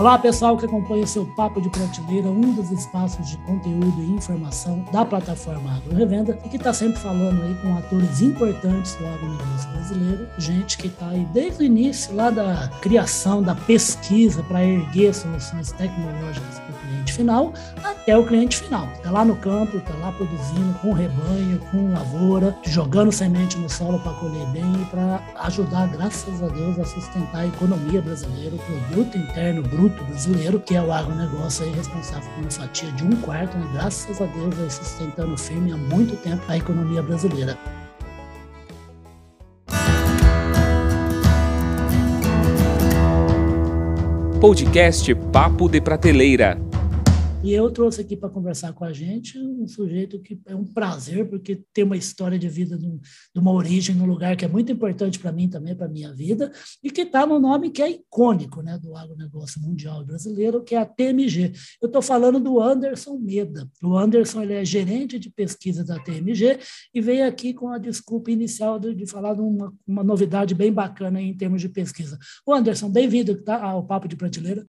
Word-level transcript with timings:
Olá, 0.00 0.18
pessoal 0.18 0.56
que 0.56 0.64
acompanha 0.64 1.04
o 1.04 1.06
seu 1.06 1.26
Papo 1.26 1.60
de 1.60 1.68
Prateleira, 1.68 2.26
um 2.26 2.54
dos 2.54 2.70
espaços 2.70 3.28
de 3.28 3.36
conteúdo 3.44 4.00
e 4.00 4.12
informação 4.12 4.82
da 4.90 5.04
plataforma 5.04 5.76
Agro 5.76 5.94
Revenda 5.94 6.38
e 6.42 6.48
que 6.48 6.56
está 6.56 6.72
sempre 6.72 6.98
falando 6.98 7.42
aí 7.42 7.54
com 7.56 7.76
atores 7.76 8.22
importantes 8.22 8.94
do 8.94 9.06
agronegócio 9.06 9.70
brasileiro, 9.72 10.26
gente 10.38 10.78
que 10.78 10.86
está 10.86 11.08
aí 11.08 11.28
desde 11.34 11.62
o 11.62 11.66
início, 11.66 12.16
lá 12.16 12.30
da 12.30 12.70
criação, 12.80 13.42
da 13.42 13.54
pesquisa 13.54 14.42
para 14.44 14.64
erguer 14.64 15.12
soluções 15.12 15.70
tecnológicas 15.72 16.58
para 16.60 16.74
o 16.74 16.78
cliente 16.78 17.12
final, 17.12 17.52
até 17.84 18.16
o 18.16 18.24
cliente 18.24 18.56
final, 18.56 18.88
está 18.94 19.10
lá 19.10 19.22
no 19.22 19.36
campo, 19.36 19.76
está 19.76 19.92
lá 19.96 20.10
produzindo 20.12 20.78
com 20.80 20.94
rebanho, 20.94 21.60
com 21.70 21.92
lavoura, 21.92 22.56
jogando 22.62 23.12
semente 23.12 23.58
no 23.58 23.68
solo 23.68 23.98
para 23.98 24.14
colher 24.14 24.46
bem 24.46 24.80
e 24.80 24.84
para 24.86 25.20
ajudar, 25.40 25.88
graças 25.88 26.42
a 26.42 26.48
Deus, 26.48 26.78
a 26.78 26.86
sustentar 26.86 27.40
a 27.40 27.46
economia 27.48 28.00
brasileira, 28.00 28.56
o 28.56 28.58
produto 28.58 29.18
interno 29.18 29.62
bruto 29.62 29.89
brasileiro, 30.04 30.60
que 30.60 30.74
é 30.74 30.82
o 30.82 30.92
agronegócio 30.92 31.64
aí 31.64 31.72
responsável 31.72 32.30
por 32.30 32.42
uma 32.42 32.50
fatia 32.50 32.90
de 32.92 33.04
um 33.04 33.16
quarto, 33.20 33.56
né? 33.56 33.68
graças 33.72 34.20
a 34.20 34.26
Deus, 34.26 34.58
aí 34.58 34.70
sustentando 34.70 35.36
firme 35.36 35.72
há 35.72 35.76
muito 35.76 36.16
tempo 36.16 36.42
a 36.48 36.56
economia 36.56 37.02
brasileira. 37.02 37.58
Podcast 44.40 45.14
Papo 45.14 45.68
de 45.68 45.80
Prateleira. 45.82 46.69
E 47.42 47.54
eu 47.54 47.70
trouxe 47.70 48.02
aqui 48.02 48.14
para 48.14 48.28
conversar 48.28 48.74
com 48.74 48.84
a 48.84 48.92
gente 48.92 49.38
um 49.38 49.66
sujeito 49.66 50.20
que 50.20 50.38
é 50.46 50.54
um 50.54 50.66
prazer, 50.66 51.26
porque 51.26 51.64
tem 51.72 51.82
uma 51.82 51.96
história 51.96 52.38
de 52.38 52.46
vida 52.50 52.76
de, 52.76 52.86
uma 53.34 53.50
origem 53.50 53.94
num 53.94 54.04
lugar 54.04 54.36
que 54.36 54.44
é 54.44 54.48
muito 54.48 54.70
importante 54.70 55.18
para 55.18 55.32
mim 55.32 55.48
também, 55.48 55.74
para 55.74 55.86
a 55.86 55.88
minha 55.88 56.12
vida, 56.12 56.52
e 56.84 56.90
que 56.90 57.00
está 57.00 57.24
no 57.24 57.40
nome 57.40 57.70
que 57.70 57.80
é 57.80 57.88
icônico 57.88 58.60
né, 58.60 58.78
do 58.78 58.94
agronegócio 58.94 59.58
mundial 59.62 60.04
brasileiro, 60.04 60.62
que 60.62 60.74
é 60.74 60.78
a 60.78 60.84
TMG. 60.84 61.54
Eu 61.80 61.86
estou 61.86 62.02
falando 62.02 62.38
do 62.38 62.60
Anderson 62.60 63.16
Meda. 63.16 63.66
O 63.82 63.96
Anderson 63.96 64.42
ele 64.42 64.52
é 64.52 64.64
gerente 64.64 65.18
de 65.18 65.30
pesquisa 65.30 65.82
da 65.82 65.98
TMG 65.98 66.58
e 66.92 67.00
veio 67.00 67.26
aqui 67.26 67.54
com 67.54 67.68
a 67.68 67.78
desculpa 67.78 68.30
inicial 68.30 68.78
de, 68.78 68.94
de 68.94 69.06
falar 69.06 69.32
de 69.32 69.40
uma, 69.40 69.72
uma 69.86 70.04
novidade 70.04 70.54
bem 70.54 70.70
bacana 70.70 71.22
em 71.22 71.34
termos 71.34 71.62
de 71.62 71.70
pesquisa. 71.70 72.18
O 72.46 72.52
Anderson, 72.52 72.90
bem-vindo 72.90 73.34
tá, 73.42 73.62
ao 73.62 73.86
Papo 73.86 74.06
de 74.06 74.14
Prateleira. 74.14 74.66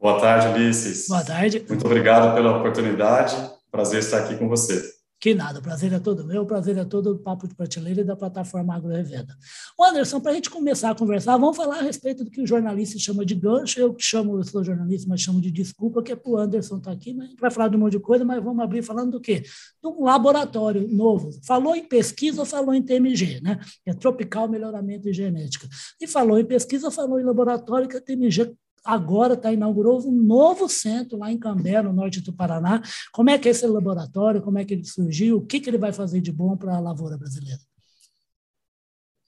Boa 0.00 0.20
tarde, 0.20 0.46
Ulisses. 0.48 1.08
Boa 1.08 1.24
tarde. 1.24 1.64
Muito 1.68 1.84
obrigado 1.84 2.32
pela 2.34 2.56
oportunidade. 2.56 3.34
Prazer 3.70 3.98
estar 3.98 4.18
aqui 4.18 4.36
com 4.36 4.48
você. 4.48 4.96
Que 5.20 5.34
nada, 5.34 5.58
o 5.58 5.62
prazer 5.62 5.92
é 5.92 5.98
todo 5.98 6.24
meu, 6.24 6.42
o 6.42 6.46
prazer 6.46 6.78
é 6.78 6.84
todo 6.84 7.12
do 7.14 7.18
Papo 7.18 7.48
de 7.48 7.54
Prateleira 7.56 8.02
e 8.02 8.04
da 8.04 8.14
plataforma 8.14 8.76
Agro 8.76 8.90
Revenda. 8.90 9.36
Anderson, 9.80 10.20
para 10.20 10.30
a 10.30 10.34
gente 10.36 10.48
começar 10.48 10.90
a 10.90 10.94
conversar, 10.94 11.36
vamos 11.36 11.56
falar 11.56 11.80
a 11.80 11.82
respeito 11.82 12.22
do 12.22 12.30
que 12.30 12.40
o 12.40 12.46
jornalista 12.46 12.96
chama 13.00 13.26
de 13.26 13.34
gancho. 13.34 13.80
Eu 13.80 13.96
chamo, 13.98 14.38
eu 14.38 14.44
sou 14.44 14.62
jornalista, 14.62 15.08
mas 15.08 15.20
chamo 15.20 15.40
de 15.40 15.50
desculpa, 15.50 16.04
que 16.04 16.12
é 16.12 16.16
para 16.16 16.30
o 16.30 16.38
Anderson 16.38 16.76
estar 16.76 16.92
tá 16.92 16.96
aqui, 16.96 17.12
mas 17.12 17.26
a 17.26 17.30
gente 17.30 17.40
vai 17.40 17.50
falar 17.50 17.66
de 17.66 17.76
um 17.76 17.80
monte 17.80 17.92
de 17.92 17.98
coisa, 17.98 18.24
mas 18.24 18.40
vamos 18.40 18.62
abrir 18.62 18.82
falando 18.82 19.10
do 19.10 19.20
quê? 19.20 19.40
De 19.40 19.88
um 19.88 20.04
laboratório 20.04 20.86
novo. 20.86 21.30
Falou 21.44 21.74
em 21.74 21.84
pesquisa 21.84 22.38
ou 22.38 22.46
falou 22.46 22.72
em 22.72 22.80
TMG, 22.80 23.40
né? 23.42 23.58
Que 23.82 23.90
é 23.90 23.94
Tropical 23.94 24.48
Melhoramento 24.48 25.08
e 25.08 25.12
Genética. 25.12 25.66
E 26.00 26.06
falou 26.06 26.38
em 26.38 26.44
pesquisa, 26.44 26.92
falou 26.92 27.18
em 27.18 27.24
laboratório, 27.24 27.88
que 27.88 27.96
a 27.96 28.00
TMG 28.00 28.54
agora 28.88 29.34
está 29.34 29.52
inaugurou 29.52 30.00
um 30.08 30.10
novo 30.10 30.66
centro 30.66 31.18
lá 31.18 31.30
em 31.30 31.38
Cambé, 31.38 31.82
no 31.82 31.92
norte 31.92 32.22
do 32.22 32.32
Paraná. 32.32 32.80
Como 33.12 33.28
é 33.28 33.38
que 33.38 33.46
é 33.46 33.50
esse 33.50 33.66
laboratório? 33.66 34.40
Como 34.40 34.58
é 34.58 34.64
que 34.64 34.72
ele 34.72 34.84
surgiu? 34.84 35.36
O 35.36 35.46
que, 35.46 35.60
que 35.60 35.68
ele 35.68 35.76
vai 35.76 35.92
fazer 35.92 36.22
de 36.22 36.32
bom 36.32 36.56
para 36.56 36.74
a 36.74 36.80
lavoura 36.80 37.18
brasileira? 37.18 37.60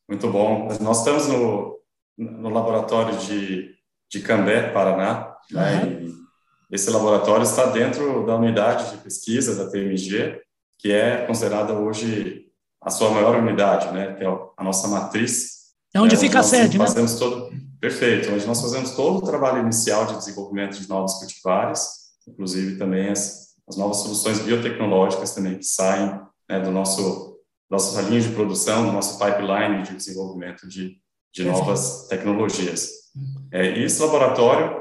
Muito 0.08 0.30
bom. 0.30 0.68
Nós 0.80 1.00
estamos 1.00 1.28
no, 1.28 1.78
no 2.16 2.48
laboratório 2.48 3.18
de, 3.18 3.74
de 4.10 4.20
Cambé, 4.20 4.72
Paraná. 4.72 5.36
Uhum. 5.52 5.58
Né? 5.58 6.10
esse 6.72 6.88
laboratório 6.88 7.42
está 7.42 7.66
dentro 7.66 8.24
da 8.24 8.36
unidade 8.36 8.92
de 8.92 8.98
pesquisa 8.98 9.56
da 9.56 9.70
TMG, 9.70 10.40
que 10.78 10.90
é 10.90 11.26
considerada 11.26 11.74
hoje 11.74 12.46
a 12.80 12.88
sua 12.90 13.10
maior 13.10 13.36
unidade, 13.36 13.92
né? 13.92 14.14
que 14.14 14.24
é 14.24 14.26
a 14.56 14.64
nossa 14.64 14.88
matriz. 14.88 15.59
É 15.94 16.00
onde 16.00 16.14
é, 16.14 16.18
fica 16.18 16.40
a 16.40 16.42
sede, 16.42 16.78
né? 16.78 16.86
Todo 17.18 17.50
Perfeito. 17.80 18.30
Hoje 18.30 18.46
nós 18.46 18.60
fazemos 18.60 18.90
todo 18.90 19.18
o 19.18 19.22
trabalho 19.22 19.60
inicial 19.60 20.04
de 20.04 20.18
desenvolvimento 20.18 20.78
de 20.78 20.86
novos 20.86 21.14
cultivares, 21.14 22.10
inclusive 22.28 22.76
também 22.76 23.08
as, 23.08 23.54
as 23.66 23.76
novas 23.76 23.98
soluções 23.98 24.38
biotecnológicas 24.40 25.34
também 25.34 25.56
que 25.56 25.64
saem 25.64 26.20
né, 26.48 26.60
do 26.60 26.70
nosso 26.70 27.30
nossa 27.70 28.02
linha 28.02 28.20
de 28.20 28.30
produção, 28.30 28.86
do 28.86 28.92
nosso 28.92 29.16
pipeline 29.16 29.84
de 29.84 29.94
desenvolvimento 29.94 30.68
de, 30.68 30.96
de 31.32 31.44
novas 31.44 32.08
tecnologias. 32.08 32.90
É, 33.52 33.78
e 33.78 33.84
esse 33.84 34.02
laboratório 34.02 34.80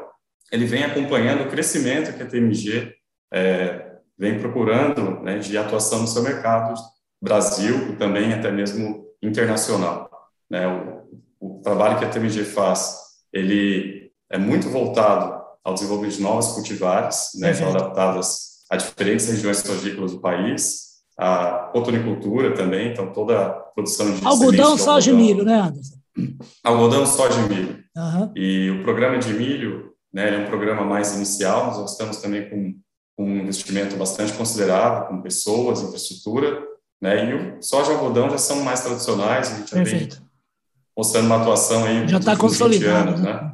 ele 0.51 0.65
vem 0.65 0.83
acompanhando 0.83 1.43
o 1.43 1.49
crescimento 1.49 2.11
que 2.17 2.23
a 2.23 2.25
TMG 2.25 2.91
é, 3.31 3.91
vem 4.17 4.39
procurando 4.39 5.21
né, 5.21 5.37
de 5.37 5.55
atuação 5.55 6.01
no 6.01 6.07
seu 6.07 6.23
mercado, 6.23 6.73
Brasil 7.21 7.91
e 7.91 7.95
também 7.95 8.33
até 8.33 8.51
mesmo 8.51 9.05
internacional. 9.21 10.09
Né, 10.49 10.67
o, 10.67 10.98
o 11.39 11.61
trabalho 11.61 11.97
que 11.97 12.05
a 12.05 12.09
TMG 12.09 12.43
faz, 12.43 12.97
ele 13.31 14.11
é 14.29 14.37
muito 14.37 14.69
voltado 14.69 15.39
ao 15.63 15.73
desenvolvimento 15.73 16.17
de 16.17 16.21
novas 16.21 16.47
cultivares, 16.49 17.31
né, 17.35 17.53
uhum. 17.53 17.69
adaptadas 17.69 18.49
a 18.69 18.75
diferentes 18.75 19.27
regiões 19.27 19.67
agrícolas 19.67 20.11
do 20.11 20.19
país, 20.19 20.89
a 21.17 21.69
cotonicultura 21.73 22.53
também, 22.53 22.91
então 22.91 23.11
toda 23.11 23.47
a 23.47 23.49
produção 23.49 24.13
de 24.13 24.25
algodão, 24.25 24.77
soja 24.77 25.11
e 25.11 25.13
milho, 25.13 25.43
né, 25.43 25.59
Anderson? 25.59 25.97
Algodão, 26.63 27.05
soja 27.05 27.39
e 27.41 27.49
milho. 27.49 27.83
Uhum. 27.97 28.31
E 28.35 28.69
o 28.69 28.83
programa 28.83 29.17
de 29.17 29.33
milho, 29.33 29.91
né, 30.13 30.35
é 30.35 30.37
um 30.39 30.45
programa 30.45 30.83
mais 30.83 31.15
inicial, 31.15 31.67
nós 31.67 31.91
estamos 31.91 32.17
também 32.17 32.49
com, 32.49 32.75
com 33.17 33.25
um 33.25 33.37
investimento 33.37 33.95
bastante 33.95 34.33
considerável, 34.33 35.07
com 35.07 35.21
pessoas, 35.21 35.81
infraestrutura, 35.81 36.63
né, 37.01 37.29
e 37.29 37.33
o 37.33 37.61
soja 37.61 37.91
e 37.91 37.95
algodão 37.95 38.29
já 38.29 38.37
são 38.37 38.63
mais 38.63 38.81
tradicionais, 38.81 39.51
a 39.51 39.57
gente 39.57 39.71
já 39.71 39.77
Perfeito. 39.77 40.28
Mostrando 40.99 41.27
uma 41.27 41.37
atuação 41.37 41.85
aí 41.85 42.05
já 42.09 42.17
está 42.17 42.35
consolidado, 42.35 43.11
anos, 43.11 43.21
né? 43.21 43.33
né? 43.33 43.51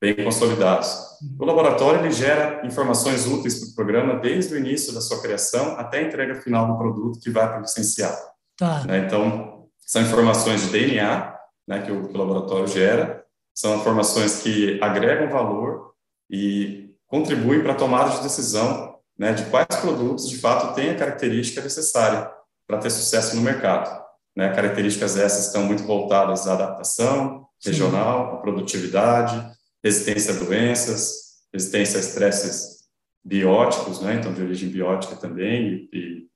bem 0.00 0.16
consolidados. 0.16 0.98
O 1.38 1.44
laboratório 1.44 2.00
ele 2.00 2.10
gera 2.10 2.66
informações 2.66 3.24
úteis 3.24 3.60
para 3.60 3.68
o 3.70 3.74
programa 3.76 4.18
desde 4.18 4.52
o 4.52 4.58
início 4.58 4.92
da 4.92 5.00
sua 5.00 5.22
criação 5.22 5.78
até 5.78 5.98
a 5.98 6.02
entrega 6.02 6.34
final 6.40 6.66
do 6.66 6.76
produto 6.76 7.20
que 7.20 7.30
vai 7.30 7.46
para 7.46 7.58
o 7.58 7.60
licenciado. 7.60 8.18
Tá. 8.56 8.82
Né? 8.84 8.98
Então, 9.06 9.68
são 9.78 10.02
informações 10.02 10.62
de 10.62 10.70
DNA 10.70 11.36
né, 11.68 11.82
que, 11.82 11.92
o, 11.92 12.08
que 12.08 12.14
o 12.14 12.18
laboratório 12.18 12.66
gera, 12.66 13.24
são 13.54 13.76
informações 13.76 14.42
que 14.42 14.80
agregam 14.82 15.30
valor 15.30 15.92
e 16.28 16.90
contribuem 17.06 17.62
para 17.62 17.74
a 17.74 17.76
tomada 17.76 18.10
de 18.10 18.22
decisão 18.24 18.96
né, 19.16 19.32
de 19.32 19.44
quais 19.44 19.76
produtos, 19.80 20.28
de 20.28 20.36
fato, 20.36 20.74
têm 20.74 20.90
a 20.90 20.98
característica 20.98 21.60
necessária 21.60 22.28
para 22.66 22.78
ter 22.78 22.90
sucesso 22.90 23.36
no 23.36 23.42
mercado. 23.42 24.07
Né? 24.38 24.54
Características 24.54 25.16
essas 25.16 25.46
estão 25.46 25.64
muito 25.64 25.82
voltadas 25.82 26.46
à 26.46 26.52
adaptação 26.52 27.48
regional, 27.64 28.34
à 28.34 28.36
produtividade, 28.36 29.34
resistência 29.82 30.32
a 30.32 30.36
doenças, 30.36 31.40
resistência 31.52 31.96
a 31.96 32.00
estresses 32.00 32.84
bióticos, 33.24 34.00
né? 34.00 34.14
então 34.14 34.32
de 34.32 34.40
origem 34.40 34.68
biótica 34.68 35.16
também, 35.16 35.88
e, 35.92 35.98
e 35.98 36.26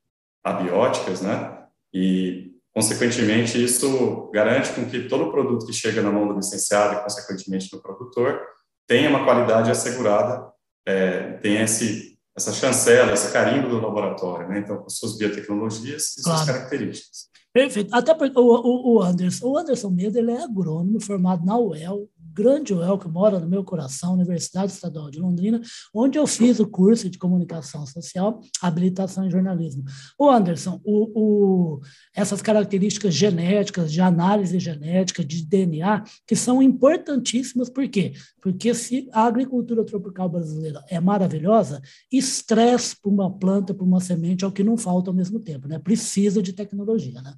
abióticas, 0.43 1.21
né? 1.21 1.65
e, 1.95 2.51
consequentemente, 2.75 3.63
isso 3.63 4.29
garante 4.35 4.73
com 4.73 4.85
que 4.85 5.07
todo 5.07 5.31
produto 5.31 5.65
que 5.65 5.73
chega 5.73 6.03
na 6.03 6.11
mão 6.11 6.27
do 6.27 6.35
licenciado 6.35 6.97
e, 6.97 7.03
consequentemente, 7.05 7.71
do 7.71 7.81
produtor, 7.81 8.41
tenha 8.85 9.09
uma 9.09 9.25
qualidade 9.25 9.71
assegurada, 9.71 10.45
é, 10.85 11.35
tenha 11.35 11.63
esse, 11.63 12.19
essa 12.37 12.53
chancela, 12.53 13.13
esse 13.13 13.33
carimbo 13.33 13.69
do 13.69 13.81
laboratório, 13.81 14.49
né? 14.49 14.59
então, 14.59 14.79
com 14.79 14.91
suas 14.91 15.17
biotecnologias 15.17 16.17
e 16.19 16.23
claro. 16.25 16.39
suas 16.39 16.51
características. 16.51 17.32
Perfeito. 17.53 17.95
Até 17.95 18.13
o, 18.13 18.41
o, 18.41 18.95
o, 18.95 19.03
Anderson, 19.03 19.47
o 19.47 19.59
Anderson 19.59 19.91
mesmo, 19.91 20.19
ele 20.19 20.31
é 20.31 20.43
agrônomo, 20.43 20.99
formado 21.01 21.45
na 21.45 21.59
UEL, 21.59 22.09
grande 22.33 22.73
UEL, 22.73 22.99
que 22.99 23.09
mora 23.09 23.39
no 23.39 23.47
meu 23.47 23.63
coração, 23.63 24.15
Universidade 24.15 24.73
Estadual 24.73 25.11
de 25.11 25.21
Londrina, 25.21 25.61
onde 25.95 26.19
eu 26.19 26.27
fiz 26.27 26.59
o 26.61 26.67
curso 26.67 27.09
de 27.09 27.19
comunicação 27.19 27.87
social, 27.87 28.41
habilitação 28.61 29.27
em 29.27 29.31
jornalismo. 29.31 29.85
O 30.19 30.31
Anderson, 30.31 30.81
o, 30.83 31.11
o, 31.15 31.81
essas 32.15 32.41
características 32.41 33.15
genéticas, 33.15 33.93
de 33.93 34.01
análise 34.01 34.59
genética, 34.59 35.25
de 35.25 35.45
DNA, 35.45 36.05
que 36.27 36.35
são 36.35 36.63
importantíssimas, 36.63 37.69
por 37.69 37.87
quê? 37.89 38.15
Porque 38.41 38.75
se 38.75 39.09
a 39.13 39.25
agricultura 39.25 39.85
tropical 39.85 40.29
brasileira 40.29 40.83
é 40.89 40.99
maravilhosa, 40.99 41.83
estresse 42.11 42.97
para 43.01 43.11
uma 43.11 43.31
planta, 43.31 43.75
para 43.75 43.85
uma 43.85 44.01
semente, 44.01 44.45
é 44.45 44.47
o 44.47 44.53
que 44.53 44.65
não 44.65 44.77
falta 44.77 45.11
ao 45.11 45.15
mesmo 45.15 45.39
tempo, 45.39 45.69
né? 45.69 45.79
Precisa 45.79 46.43
de 46.43 46.53
tecnologia, 46.53 47.21
né? 47.21 47.35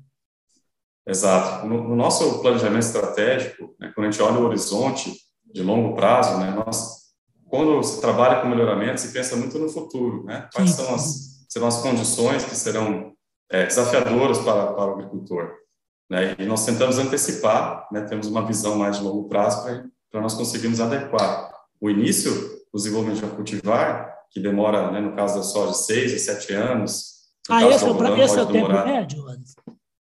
Exato. 1.07 1.67
No, 1.67 1.89
no 1.89 1.97
nosso 1.97 2.41
planejamento 2.41 2.85
estratégico, 2.85 3.75
né, 3.79 3.93
quando 3.95 4.07
a 4.07 4.11
gente 4.11 4.23
olha 4.23 4.39
o 4.39 4.47
horizonte 4.47 5.15
de 5.45 5.63
longo 5.63 5.95
prazo, 5.95 6.39
né, 6.39 6.51
nós, 6.51 7.05
quando 7.49 7.83
se 7.83 8.01
trabalha 8.01 8.41
com 8.41 8.49
melhoramento, 8.49 9.01
se 9.01 9.13
pensa 9.13 9.37
muito 9.37 9.59
no 9.59 9.69
futuro, 9.69 10.25
né? 10.25 10.49
Quais 10.53 10.71
são 10.71 10.95
as, 10.95 11.47
serão 11.49 11.69
as 11.69 11.81
condições 11.83 12.45
que 12.45 12.57
serão 12.57 13.13
é, 13.51 13.67
desafiadoras 13.67 14.39
para, 14.39 14.73
para 14.73 14.87
o 14.87 14.95
agricultor? 14.95 15.53
Né? 16.11 16.35
E 16.39 16.47
nós 16.47 16.65
tentamos 16.65 16.99
antecipar, 16.99 17.87
né, 17.93 18.03
temos 18.03 18.27
uma 18.27 18.45
visão 18.47 18.77
mais 18.77 18.99
de 18.99 19.05
longo 19.05 19.29
prazo 19.29 19.65
para 20.11 20.21
nós 20.21 20.35
conseguirmos 20.35 20.81
adequar 20.81 21.51
o 21.81 21.91
início 21.91 22.33
do 22.73 22.77
desenvolvimento 22.79 23.25
de 23.25 23.31
cultivar, 23.33 24.15
que 24.31 24.41
demora, 24.41 24.91
né, 24.91 25.01
no 25.01 25.15
caso 25.15 25.37
da 25.37 25.43
soja, 25.43 25.75
seis 25.75 26.13
a 26.15 26.19
sete 26.19 26.53
anos. 26.53 27.15
Ah, 27.49 27.63
esse, 27.69 27.85
é, 27.85 27.91
o, 27.91 28.17
esse 28.17 28.39
é 28.39 28.43
o 28.43 28.47
tempo 28.47 28.69
médio, 28.69 29.25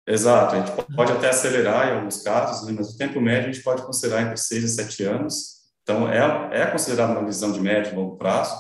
Exato, 0.06 0.56
a 0.56 0.60
gente 0.60 0.96
pode 0.96 1.12
até 1.14 1.30
acelerar 1.30 1.88
em 1.88 1.96
alguns 1.96 2.22
casos, 2.22 2.68
né, 2.68 2.74
mas 2.78 2.94
o 2.94 2.98
tempo 2.98 3.22
médio 3.22 3.50
a 3.50 3.54
gente 3.54 3.64
pode 3.64 3.84
considerar 3.84 4.22
entre 4.22 4.38
seis 4.38 4.66
a 4.66 4.84
sete 4.84 5.04
anos. 5.04 5.64
Então, 5.82 6.10
é, 6.10 6.62
é 6.62 6.66
considerado 6.68 7.12
uma 7.12 7.26
visão 7.26 7.52
de 7.52 7.60
médio 7.60 7.94
e 7.94 7.96
longo 7.96 8.18
prazo, 8.18 8.56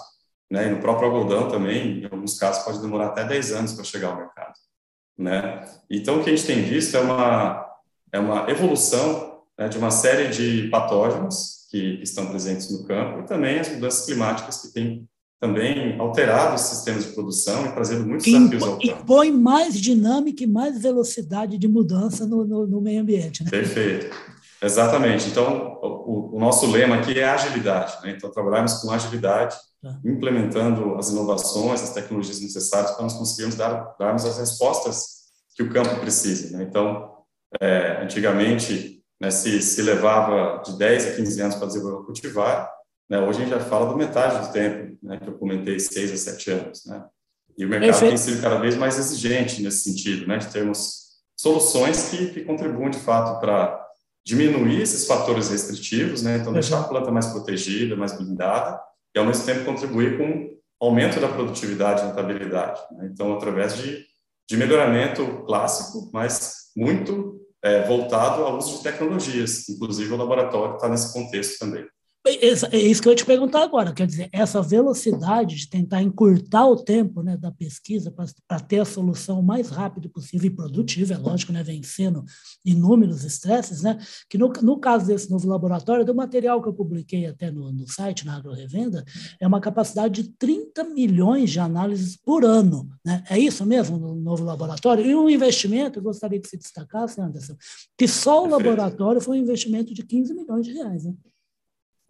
né, 0.49 0.67
e 0.67 0.69
no 0.69 0.79
próprio 0.79 1.09
algodão 1.09 1.49
também, 1.49 1.99
em 1.99 2.05
alguns 2.05 2.37
casos, 2.37 2.63
pode 2.63 2.79
demorar 2.79 3.07
até 3.07 3.25
10 3.25 3.51
anos 3.53 3.73
para 3.73 3.83
chegar 3.83 4.09
ao 4.09 4.17
mercado. 4.17 4.53
Né? 5.17 5.65
Então, 5.89 6.19
o 6.19 6.23
que 6.23 6.29
a 6.29 6.35
gente 6.35 6.47
tem 6.47 6.61
visto 6.63 6.95
é 6.95 6.99
uma, 6.99 7.65
é 8.11 8.19
uma 8.19 8.49
evolução 8.49 9.43
né, 9.57 9.67
de 9.67 9.77
uma 9.77 9.91
série 9.91 10.29
de 10.29 10.69
patógenos 10.69 11.67
que, 11.69 11.97
que 11.97 12.03
estão 12.03 12.27
presentes 12.27 12.71
no 12.71 12.85
campo 12.85 13.19
e 13.19 13.25
também 13.25 13.59
as 13.59 13.69
mudanças 13.69 14.05
climáticas 14.05 14.61
que 14.61 14.73
têm 14.73 15.09
também 15.43 15.99
alterado 15.99 16.55
os 16.55 16.61
sistemas 16.61 17.03
de 17.03 17.11
produção 17.11 17.65
e 17.65 17.71
trazendo 17.73 18.05
muitos 18.05 18.23
que 18.23 18.31
desafios 18.31 18.63
ao 18.63 18.79
campo. 18.79 18.85
E 18.85 19.05
põe 19.05 19.29
mais 19.29 19.77
dinâmica 19.77 20.41
e 20.41 20.47
mais 20.47 20.81
velocidade 20.81 21.57
de 21.57 21.67
mudança 21.67 22.25
no, 22.25 22.45
no, 22.45 22.65
no 22.65 22.79
meio 22.79 23.01
ambiente. 23.01 23.43
Né? 23.43 23.49
Perfeito. 23.49 24.15
Exatamente. 24.61 25.27
Então, 25.27 25.77
o, 25.83 26.37
o, 26.37 26.39
nosso 26.39 26.65
lema 26.65 26.95
aqui 26.95 27.19
é 27.19 27.25
agilidade. 27.25 28.01
Né? 28.01 28.13
Então, 28.15 28.31
trabalharmos 28.31 28.75
com 28.75 28.89
agilidade, 28.89 29.57
tá. 29.81 29.99
implementando 30.05 30.95
as 30.95 31.09
inovações, 31.09 31.83
as 31.83 31.93
tecnologias 31.93 32.39
necessárias 32.39 32.91
para 32.91 33.03
nós 33.03 33.13
conseguirmos 33.13 33.55
dar, 33.55 33.97
darmos 33.99 34.23
as 34.23 34.37
respostas 34.37 35.23
que 35.57 35.61
o 35.61 35.69
campo 35.69 35.99
precisa. 35.99 36.57
Né? 36.57 36.63
Então, 36.63 37.11
é, 37.59 38.01
antigamente, 38.01 39.03
né, 39.19 39.29
se, 39.29 39.61
se 39.61 39.81
levava 39.81 40.63
de 40.63 40.77
10 40.77 41.07
a 41.07 41.15
15 41.17 41.41
anos 41.41 41.55
para 41.55 41.67
desenvolver 41.67 41.97
o 41.97 42.05
cultivar, 42.05 42.71
né? 43.09 43.19
Hoje 43.19 43.39
a 43.39 43.45
gente 43.45 43.50
já 43.50 43.59
fala 43.59 43.88
do 43.88 43.97
metade 43.97 44.47
do 44.47 44.53
tempo, 44.53 44.97
né, 45.03 45.17
que 45.17 45.27
eu 45.27 45.38
comentei, 45.38 45.79
seis 45.79 46.11
a 46.11 46.17
sete 46.17 46.51
anos. 46.51 46.85
Né? 46.85 47.03
E 47.57 47.65
o 47.65 47.69
mercado 47.69 47.91
Perfeito. 47.91 48.09
tem 48.09 48.17
sido 48.17 48.41
cada 48.41 48.57
vez 48.59 48.75
mais 48.75 48.97
exigente 48.97 49.61
nesse 49.61 49.83
sentido, 49.83 50.27
né, 50.27 50.38
de 50.38 50.47
termos 50.47 51.03
soluções 51.38 52.09
que, 52.09 52.27
que 52.27 52.41
contribuam 52.41 52.89
de 52.89 53.00
fato 53.00 53.39
para 53.39 53.81
diminuir 54.25 54.81
esses 54.81 55.05
fatores 55.05 55.50
restritivos, 55.50 56.23
né, 56.23 56.38
então 56.38 56.53
deixar 56.53 56.79
a 56.79 56.83
planta 56.83 57.11
mais 57.11 57.27
protegida, 57.27 57.95
mais 57.95 58.17
blindada, 58.17 58.79
e 59.15 59.19
ao 59.19 59.25
mesmo 59.25 59.45
tempo 59.45 59.65
contribuir 59.65 60.17
com 60.17 60.53
aumento 60.81 61.19
da 61.19 61.27
produtividade 61.27 62.01
e 62.01 62.07
rentabilidade. 62.07 62.81
Né? 62.91 63.09
Então, 63.11 63.33
através 63.33 63.77
de, 63.77 64.03
de 64.50 64.57
melhoramento 64.57 65.44
clássico, 65.45 66.09
mas 66.13 66.71
muito 66.75 67.39
é, 67.63 67.85
voltado 67.88 68.44
ao 68.44 68.57
uso 68.57 68.77
de 68.77 68.83
tecnologias, 68.83 69.69
inclusive 69.69 70.11
o 70.13 70.17
laboratório 70.17 70.75
está 70.75 70.89
nesse 70.89 71.13
contexto 71.13 71.59
também. 71.59 71.85
É 72.25 72.77
isso 72.77 73.01
que 73.01 73.09
eu 73.09 73.11
ia 73.11 73.17
te 73.17 73.25
perguntar 73.25 73.63
agora, 73.63 73.91
quer 73.91 74.07
dizer, 74.07 74.29
essa 74.31 74.61
velocidade 74.61 75.57
de 75.57 75.69
tentar 75.69 76.01
encurtar 76.01 76.65
o 76.65 76.77
tempo 76.77 77.21
né, 77.21 77.35
da 77.35 77.51
pesquisa 77.51 78.09
para 78.47 78.59
ter 78.61 78.79
a 78.79 78.85
solução 78.85 79.41
o 79.41 79.43
mais 79.43 79.69
rápido 79.69 80.09
possível 80.09 80.47
e 80.47 80.55
produtiva, 80.55 81.15
é 81.15 81.17
lógico, 81.17 81.51
né, 81.51 81.61
vencendo 81.61 82.23
inúmeros 82.63 83.25
estresses, 83.25 83.81
né, 83.81 83.99
que 84.29 84.37
no, 84.37 84.53
no 84.61 84.79
caso 84.79 85.05
desse 85.05 85.29
novo 85.29 85.49
laboratório, 85.49 86.05
do 86.05 86.15
material 86.15 86.61
que 86.61 86.69
eu 86.69 86.73
publiquei 86.73 87.25
até 87.25 87.51
no, 87.51 87.73
no 87.73 87.85
site, 87.91 88.25
na 88.25 88.37
AgroRevenda, 88.37 89.03
é 89.37 89.45
uma 89.45 89.59
capacidade 89.59 90.23
de 90.23 90.29
30 90.29 90.85
milhões 90.85 91.51
de 91.51 91.59
análises 91.59 92.15
por 92.15 92.45
ano. 92.45 92.89
Né? 93.05 93.21
É 93.29 93.37
isso 93.37 93.65
mesmo 93.65 93.97
no 93.97 94.15
novo 94.15 94.45
laboratório? 94.45 95.05
E 95.05 95.13
um 95.13 95.29
investimento, 95.29 95.99
eu 95.99 96.03
gostaria 96.03 96.39
que 96.39 96.47
se 96.47 96.57
destacasse, 96.57 97.19
Anderson, 97.19 97.57
que 97.97 98.07
só 98.07 98.45
o 98.45 98.47
laboratório 98.47 99.19
foi 99.19 99.37
um 99.37 99.41
investimento 99.41 99.93
de 99.93 100.03
15 100.03 100.33
milhões 100.33 100.65
de 100.65 100.71
reais. 100.71 101.03
Né? 101.03 101.13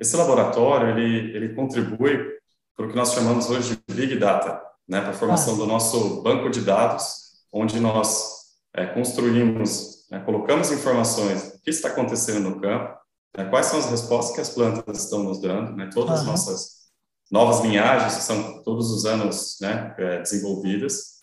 Esse 0.04 0.18
laboratório, 0.18 0.90
ele, 0.90 1.34
ele 1.34 1.56
contribui 1.56 2.38
para 2.76 2.86
o 2.86 2.90
que 2.90 2.96
nós 2.96 3.14
chamamos 3.14 3.50
hoje 3.50 3.82
de 3.88 3.96
Big 3.96 4.20
Data, 4.20 4.62
né, 4.86 5.00
para 5.00 5.12
a 5.12 5.14
formação 5.14 5.56
do 5.56 5.66
nosso 5.66 6.22
banco 6.22 6.50
de 6.50 6.60
dados, 6.60 7.46
onde 7.50 7.80
nós 7.80 8.50
é, 8.74 8.86
construímos, 8.86 10.06
né, 10.12 10.20
colocamos 10.20 10.74
informações 10.74 11.54
do 11.54 11.62
que 11.62 11.70
está 11.70 11.88
acontecendo 11.88 12.50
no 12.50 12.60
campo, 12.60 12.98
né, 13.38 13.46
quais 13.46 13.68
são 13.68 13.80
as 13.80 13.90
respostas 13.90 14.36
que 14.36 14.42
as 14.42 14.50
plantas 14.50 15.06
estão 15.06 15.24
nos 15.24 15.40
dando, 15.40 15.74
né, 15.74 15.90
todas 15.94 16.20
as 16.20 16.26
nossas 16.26 16.90
novas 17.32 17.62
linhagens 17.62 18.18
que 18.18 18.24
são 18.24 18.62
todos 18.62 18.92
os 18.92 19.06
anos 19.06 19.58
né, 19.62 19.96
é, 19.98 20.20
desenvolvidas, 20.20 21.14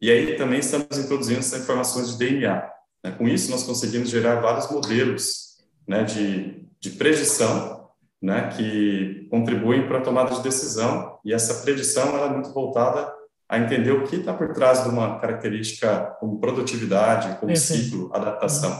e 0.00 0.10
aí 0.10 0.36
também 0.36 0.58
estamos 0.58 0.98
introduzindo 0.98 1.38
essas 1.38 1.62
informações 1.62 2.08
de 2.08 2.18
DNA. 2.18 2.68
Né, 3.04 3.12
com 3.12 3.28
isso, 3.28 3.48
nós 3.48 3.62
conseguimos 3.62 4.08
gerar 4.10 4.40
vários 4.40 4.68
modelos 4.68 5.56
né, 5.86 6.02
de, 6.02 6.66
de 6.80 6.90
predição 6.90 7.83
né, 8.24 8.48
que 8.56 9.28
contribuem 9.30 9.86
para 9.86 9.98
a 9.98 10.00
tomada 10.00 10.34
de 10.34 10.42
decisão, 10.42 11.18
e 11.22 11.34
essa 11.34 11.62
predição 11.62 12.16
ela 12.16 12.28
é 12.28 12.30
muito 12.30 12.54
voltada 12.54 13.12
a 13.46 13.58
entender 13.58 13.90
o 13.92 14.04
que 14.04 14.16
está 14.16 14.32
por 14.32 14.54
trás 14.54 14.82
de 14.82 14.88
uma 14.88 15.18
característica 15.18 16.16
como 16.18 16.40
produtividade, 16.40 17.36
como 17.38 17.54
ciclo, 17.54 18.10
adaptação. 18.14 18.70
Uhum. 18.70 18.78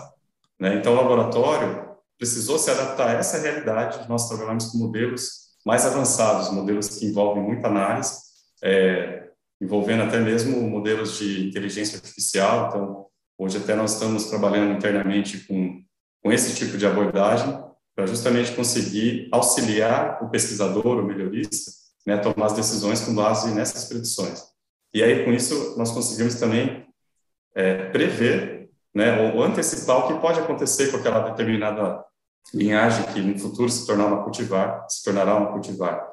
Né? 0.60 0.76
Então, 0.76 0.94
o 0.94 0.96
laboratório 0.96 1.90
precisou 2.16 2.58
se 2.58 2.70
adaptar 2.70 3.08
a 3.08 3.18
essa 3.18 3.38
realidade, 3.38 4.08
nós 4.08 4.26
trabalhamos 4.26 4.68
com 4.68 4.78
modelos 4.78 5.50
mais 5.66 5.84
avançados, 5.84 6.50
modelos 6.50 6.98
que 6.98 7.04
envolvem 7.04 7.42
muita 7.42 7.68
análise, 7.68 8.14
é, 8.62 9.28
envolvendo 9.60 10.04
até 10.04 10.20
mesmo 10.20 10.58
modelos 10.62 11.18
de 11.18 11.46
inteligência 11.48 11.96
artificial, 11.96 12.68
então, 12.68 13.06
hoje 13.36 13.58
até 13.58 13.74
nós 13.74 13.92
estamos 13.92 14.24
trabalhando 14.24 14.72
internamente 14.72 15.40
com, 15.40 15.82
com 16.22 16.32
esse 16.32 16.54
tipo 16.54 16.78
de 16.78 16.86
abordagem, 16.86 17.62
para 17.94 18.06
justamente 18.06 18.52
conseguir 18.52 19.28
auxiliar 19.30 20.22
o 20.22 20.28
pesquisador, 20.28 20.98
o 20.98 21.04
melhorista, 21.04 21.70
né, 22.06 22.14
a 22.14 22.20
tomar 22.20 22.46
as 22.46 22.52
decisões 22.52 23.00
com 23.00 23.14
base 23.14 23.54
nessas 23.54 23.84
predições. 23.84 24.42
E 24.92 25.02
aí, 25.02 25.24
com 25.24 25.32
isso, 25.32 25.74
nós 25.76 25.90
conseguimos 25.90 26.34
também 26.36 26.86
é, 27.54 27.88
prever, 27.90 28.70
né, 28.94 29.32
ou 29.32 29.42
antecipar 29.42 29.98
o 29.98 30.08
que 30.08 30.20
pode 30.20 30.40
acontecer 30.40 30.90
com 30.90 30.98
aquela 30.98 31.30
determinada 31.30 32.04
linhagem 32.52 33.06
que 33.12 33.20
no 33.20 33.38
futuro 33.38 33.68
se 33.70 33.86
tornar 33.86 34.06
uma 34.06 34.22
cultivar, 34.22 34.86
se 34.88 35.02
tornará 35.02 35.36
uma 35.36 35.52
cultivar. 35.52 36.12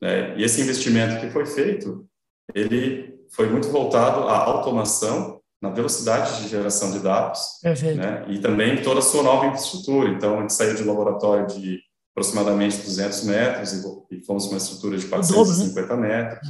Né? 0.00 0.38
E 0.38 0.44
esse 0.44 0.60
investimento 0.60 1.20
que 1.20 1.30
foi 1.30 1.46
feito, 1.46 2.06
ele 2.54 3.18
foi 3.30 3.48
muito 3.48 3.68
voltado 3.68 4.28
à 4.28 4.36
automação 4.44 5.41
na 5.62 5.70
velocidade 5.70 6.42
de 6.42 6.48
geração 6.48 6.90
de 6.90 6.98
dados 6.98 7.60
né, 7.96 8.24
e 8.28 8.40
também 8.40 8.82
toda 8.82 8.98
a 8.98 9.02
sua 9.02 9.22
nova 9.22 9.46
infraestrutura. 9.46 10.10
Então, 10.10 10.38
a 10.38 10.40
gente 10.40 10.52
saiu 10.52 10.74
de 10.74 10.82
um 10.82 10.88
laboratório 10.88 11.46
de 11.46 11.78
aproximadamente 12.10 12.78
200 12.78 13.22
metros 13.22 13.72
e, 13.72 14.16
e 14.16 14.24
fomos 14.24 14.46
para 14.46 14.54
uma 14.54 14.58
estrutura 14.58 14.98
de 14.98 15.06
450 15.06 15.96
né? 15.96 16.08
metros, 16.08 16.48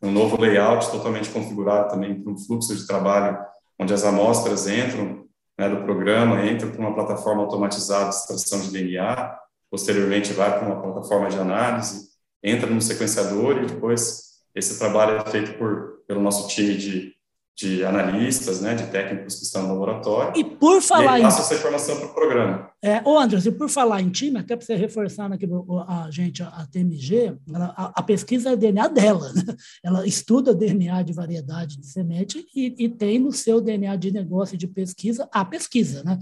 um 0.00 0.12
novo 0.12 0.40
layout 0.40 0.88
totalmente 0.90 1.30
configurado 1.30 1.90
também 1.90 2.22
para 2.22 2.32
um 2.32 2.38
fluxo 2.38 2.76
de 2.76 2.86
trabalho 2.86 3.38
onde 3.78 3.92
as 3.92 4.04
amostras 4.04 4.68
entram 4.68 5.24
né, 5.58 5.68
do 5.68 5.82
programa, 5.82 6.46
entram 6.46 6.70
para 6.70 6.80
uma 6.80 6.94
plataforma 6.94 7.42
automatizada 7.42 8.10
de 8.10 8.14
extração 8.14 8.60
de 8.60 8.70
DNA, 8.70 9.36
posteriormente 9.68 10.32
vai 10.32 10.56
para 10.56 10.66
uma 10.66 10.80
plataforma 10.80 11.28
de 11.28 11.38
análise, 11.38 12.08
entra 12.42 12.70
no 12.70 12.80
sequenciador 12.80 13.62
e 13.62 13.66
depois 13.66 14.34
esse 14.54 14.78
trabalho 14.78 15.16
é 15.16 15.30
feito 15.30 15.58
por, 15.58 16.04
pelo 16.06 16.22
nosso 16.22 16.46
time 16.46 16.76
de 16.76 17.13
de 17.56 17.84
analistas, 17.84 18.60
né, 18.60 18.74
de 18.74 18.84
técnicos 18.86 19.36
que 19.36 19.44
estão 19.44 19.62
no 19.62 19.74
laboratório. 19.74 20.32
E 20.36 20.42
por 20.42 20.82
falar 20.82 21.20
e 21.20 21.22
passa 21.22 21.38
em... 21.38 21.42
essa 21.42 21.54
informação 21.54 21.96
para 21.98 22.06
o 22.06 22.14
programa. 22.14 22.70
É, 22.82 23.00
ô 23.04 23.16
Andres, 23.16 23.46
e 23.46 23.52
por 23.52 23.68
falar 23.68 24.02
em 24.02 24.10
time, 24.10 24.40
até 24.40 24.56
para 24.56 24.66
você 24.66 24.74
reforçar 24.74 25.32
aqui 25.32 25.46
a 25.86 26.10
gente, 26.10 26.42
a 26.42 26.66
TMG, 26.70 27.36
ela, 27.54 27.72
a, 27.76 28.00
a, 28.00 28.02
pesquisa 28.02 28.50
é 28.50 28.56
DNA 28.56 28.88
dela, 28.88 29.32
né? 29.32 29.42
ela 29.84 30.04
estuda 30.04 30.52
DNA 30.52 31.02
de 31.02 31.12
variedade 31.12 31.78
de 31.80 31.86
semente 31.86 32.44
e, 32.54 32.74
e, 32.76 32.88
tem 32.88 33.20
no 33.20 33.30
seu 33.30 33.60
DNA 33.60 33.94
de 33.96 34.12
negócio 34.12 34.58
de 34.58 34.66
pesquisa 34.66 35.28
a 35.30 35.44
pesquisa, 35.44 36.02
né? 36.02 36.18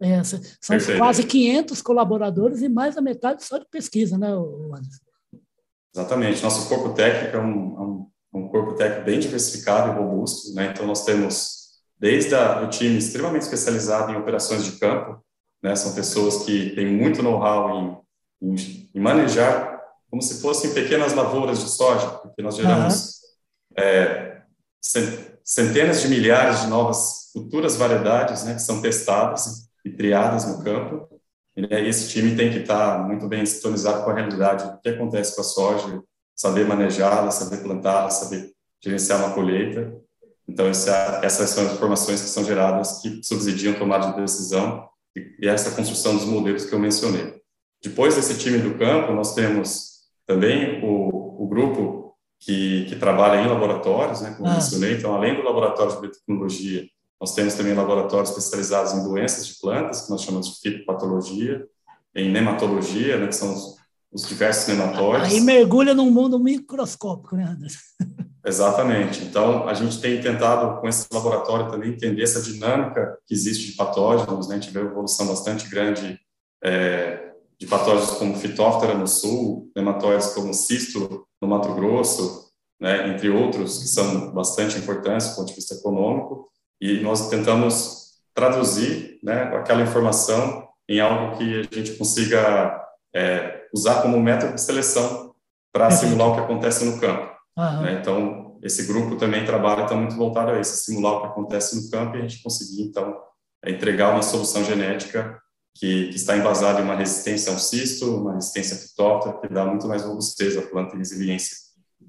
É, 0.00 0.22
são 0.22 0.40
Perfeito. 0.68 0.98
quase 0.98 1.24
500 1.24 1.82
colaboradores 1.82 2.62
e 2.62 2.68
mais 2.68 2.94
da 2.94 3.02
metade 3.02 3.44
só 3.44 3.58
de 3.58 3.66
pesquisa, 3.68 4.16
né, 4.16 4.28
Andres? 4.28 5.00
Exatamente. 5.94 6.42
Nosso 6.42 6.68
corpo 6.68 6.94
técnico 6.94 7.36
é 7.36 7.40
um, 7.40 7.44
é 7.44 7.80
um 7.80 8.06
um 8.36 8.48
corpo 8.48 8.74
técnico 8.74 9.06
bem 9.06 9.18
diversificado 9.18 9.90
e 9.90 9.94
robusto, 9.94 10.54
né? 10.54 10.70
Então 10.72 10.86
nós 10.86 11.04
temos 11.04 11.66
desde 11.98 12.34
a, 12.34 12.62
o 12.62 12.68
time 12.68 12.98
extremamente 12.98 13.42
especializado 13.42 14.12
em 14.12 14.16
operações 14.16 14.64
de 14.64 14.72
campo, 14.72 15.24
né? 15.62 15.74
São 15.74 15.94
pessoas 15.94 16.44
que 16.44 16.70
têm 16.74 16.86
muito 16.86 17.22
know-how 17.22 18.02
em, 18.42 18.48
em, 18.48 18.90
em, 18.94 19.00
manejar 19.00 19.80
como 20.10 20.22
se 20.22 20.40
fossem 20.40 20.74
pequenas 20.74 21.14
lavouras 21.14 21.60
de 21.60 21.68
soja, 21.68 22.08
porque 22.08 22.42
nós 22.42 22.56
geramos 22.56 23.20
uhum. 23.76 23.84
é, 23.84 24.42
centenas 25.42 26.02
de 26.02 26.08
milhares 26.08 26.60
de 26.60 26.66
novas 26.68 27.30
futuras 27.32 27.76
variedades, 27.76 28.44
né? 28.44 28.54
Que 28.54 28.62
são 28.62 28.82
testadas 28.82 29.68
e 29.84 29.90
triadas 29.90 30.46
no 30.46 30.62
campo. 30.62 31.08
E 31.56 31.62
né, 31.62 31.88
esse 31.88 32.10
time 32.10 32.36
tem 32.36 32.50
que 32.50 32.58
estar 32.58 33.06
muito 33.06 33.26
bem 33.26 33.44
sintonizado 33.46 34.04
com 34.04 34.10
a 34.10 34.14
realidade 34.14 34.70
do 34.70 34.78
que 34.78 34.90
acontece 34.90 35.34
com 35.34 35.40
a 35.40 35.44
soja 35.44 36.02
saber 36.36 36.66
manejá-la, 36.66 37.30
saber 37.30 37.62
plantá-la, 37.62 38.10
saber 38.10 38.52
gerenciar 38.84 39.20
uma 39.20 39.34
colheita. 39.34 39.92
Então, 40.46 40.66
essa, 40.66 41.20
essas 41.24 41.50
são 41.50 41.66
as 41.66 41.72
informações 41.72 42.20
que 42.20 42.28
são 42.28 42.44
geradas 42.44 43.00
que 43.00 43.20
subsidiam 43.24 43.74
a 43.74 43.78
tomada 43.78 44.12
de 44.12 44.20
decisão 44.20 44.86
e, 45.16 45.48
essa 45.48 45.70
construção 45.72 46.14
dos 46.14 46.26
modelos 46.26 46.66
que 46.66 46.74
eu 46.74 46.78
mencionei. 46.78 47.34
Depois 47.82 48.14
desse 48.14 48.38
time 48.38 48.58
do 48.58 48.78
campo, 48.78 49.12
nós 49.12 49.34
temos 49.34 50.02
também 50.26 50.84
o, 50.84 51.44
o 51.44 51.48
grupo 51.48 52.14
que, 52.38 52.84
que 52.86 52.96
trabalha 52.96 53.40
em 53.40 53.48
laboratórios, 53.48 54.20
né, 54.20 54.34
como 54.36 54.48
ah. 54.48 54.54
mencionei, 54.54 54.94
então, 54.94 55.14
além 55.14 55.34
do 55.34 55.42
laboratório 55.42 55.94
de 55.94 56.00
biotecnologia, 56.00 56.86
nós 57.20 57.34
temos 57.34 57.54
também 57.54 57.74
laboratórios 57.74 58.30
especializados 58.30 58.92
em 58.92 59.02
doenças 59.02 59.46
de 59.46 59.58
plantas, 59.58 60.02
que 60.02 60.10
nós 60.10 60.22
chamamos 60.22 60.48
de 60.48 60.60
fitopatologia, 60.60 61.66
em 62.14 62.30
nematologia, 62.30 63.16
né, 63.16 63.26
que 63.26 63.34
são 63.34 63.54
os, 63.54 63.75
os 64.16 64.26
diversos 64.26 64.66
nematóides. 64.66 65.30
Aí 65.30 65.40
mergulha 65.42 65.94
num 65.94 66.10
mundo 66.10 66.38
microscópico, 66.38 67.36
né, 67.36 67.44
Anderson? 67.44 67.78
Exatamente. 68.44 69.22
Então, 69.24 69.68
a 69.68 69.74
gente 69.74 70.00
tem 70.00 70.20
tentado, 70.22 70.80
com 70.80 70.88
esse 70.88 71.06
laboratório, 71.12 71.70
também 71.70 71.90
entender 71.90 72.22
essa 72.22 72.40
dinâmica 72.40 73.18
que 73.26 73.34
existe 73.34 73.72
de 73.72 73.76
patógenos. 73.76 74.48
Né? 74.48 74.56
A 74.56 74.58
gente 74.58 74.72
vê 74.72 74.80
uma 74.80 74.90
evolução 74.90 75.26
bastante 75.26 75.68
grande 75.68 76.18
é, 76.64 77.32
de 77.60 77.66
patógenos 77.66 78.12
como 78.12 78.36
Phytophthora 78.36 78.94
no 78.94 79.06
sul, 79.06 79.70
nematóides 79.76 80.28
como 80.28 80.54
cisto 80.54 81.26
no 81.42 81.48
Mato 81.48 81.74
Grosso, 81.74 82.46
né? 82.80 83.10
entre 83.10 83.28
outros, 83.28 83.80
que 83.80 83.88
são 83.88 84.32
bastante 84.32 84.78
importantes 84.78 85.28
do 85.28 85.36
ponto 85.36 85.48
de 85.48 85.54
vista 85.54 85.74
econômico. 85.74 86.48
E 86.80 87.00
nós 87.00 87.28
tentamos 87.28 88.12
traduzir 88.34 89.18
né, 89.22 89.42
aquela 89.56 89.82
informação 89.82 90.66
em 90.88 91.00
algo 91.00 91.36
que 91.36 91.68
a 91.70 91.74
gente 91.74 91.96
consiga 91.96 92.85
é, 93.16 93.62
usar 93.72 94.02
como 94.02 94.20
método 94.20 94.54
de 94.54 94.60
seleção 94.60 95.34
para 95.72 95.90
simular 95.90 96.28
o 96.28 96.34
que 96.34 96.40
acontece 96.40 96.84
no 96.84 97.00
campo. 97.00 97.34
Uhum. 97.56 97.82
Né? 97.82 97.98
Então, 98.00 98.58
esse 98.62 98.86
grupo 98.86 99.16
também 99.16 99.44
trabalha 99.44 99.84
está 99.84 99.94
muito 99.94 100.14
voltado 100.16 100.50
a 100.50 100.60
isso, 100.60 100.84
simular 100.84 101.14
o 101.14 101.20
que 101.22 101.26
acontece 101.28 101.76
no 101.76 101.90
campo 101.90 102.16
e 102.16 102.18
a 102.18 102.22
gente 102.22 102.42
conseguir, 102.42 102.82
então, 102.82 103.16
é 103.64 103.70
entregar 103.70 104.12
uma 104.12 104.22
solução 104.22 104.62
genética 104.62 105.40
que, 105.74 106.08
que, 106.08 106.16
está 106.16 106.36
embasada 106.36 106.80
em 106.80 106.84
uma 106.84 106.94
resistência 106.94 107.52
ao 107.52 107.58
cisto, 107.58 108.16
uma 108.16 108.34
resistência 108.34 108.76
à 108.76 108.80
fitóptera, 108.80 109.38
que 109.40 109.48
dá 109.48 109.64
muito 109.64 109.86
mais 109.86 110.02
robustez 110.02 110.56
à 110.56 110.62
planta 110.62 110.94
e 110.94 110.98
resiliência. 110.98 111.56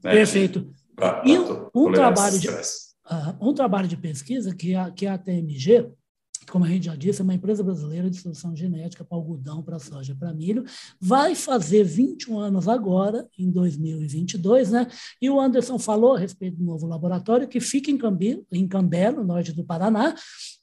Né, 0.04 0.12
Perfeito. 0.12 0.70
Pra, 0.96 1.22
pra 1.22 1.30
e 1.30 1.38
um 1.40 1.92
trabalho, 1.92 2.40
de, 2.40 2.50
uh, 2.50 2.58
um 3.42 3.54
trabalho 3.54 3.88
de 3.88 3.98
pesquisa 3.98 4.54
que 4.56 4.76
a, 4.76 4.92
que 4.92 5.06
a 5.06 5.18
TMG 5.18 5.90
como 6.52 6.66
a 6.66 6.68
gente 6.68 6.86
já 6.86 6.96
disse, 6.96 7.22
é 7.22 7.24
uma 7.24 7.34
empresa 7.34 7.64
brasileira 7.64 8.10
de 8.10 8.18
solução 8.18 8.56
genética 8.56 9.04
para 9.04 9.18
algodão, 9.18 9.62
para 9.62 9.80
soja, 9.80 10.16
para 10.18 10.34
milho, 10.34 10.64
vai 11.00 11.36
fazer 11.36 11.84
21 11.84 12.40
anos 12.40 12.68
agora, 12.68 13.28
em 13.38 13.52
2022, 13.52 14.72
né? 14.72 14.88
E 15.22 15.30
o 15.30 15.40
Anderson 15.40 15.78
falou 15.78 16.16
a 16.16 16.20
respeito 16.20 16.58
do 16.58 16.64
novo 16.64 16.88
laboratório 16.88 17.48
que 17.48 17.60
fica 17.60 17.92
em 17.92 17.98
Cambi, 17.98 18.46
em 18.52 18.68
Cambé, 18.68 19.12
no 19.12 19.24
norte 19.24 19.52
do 19.52 19.64
Paraná, 19.64 20.16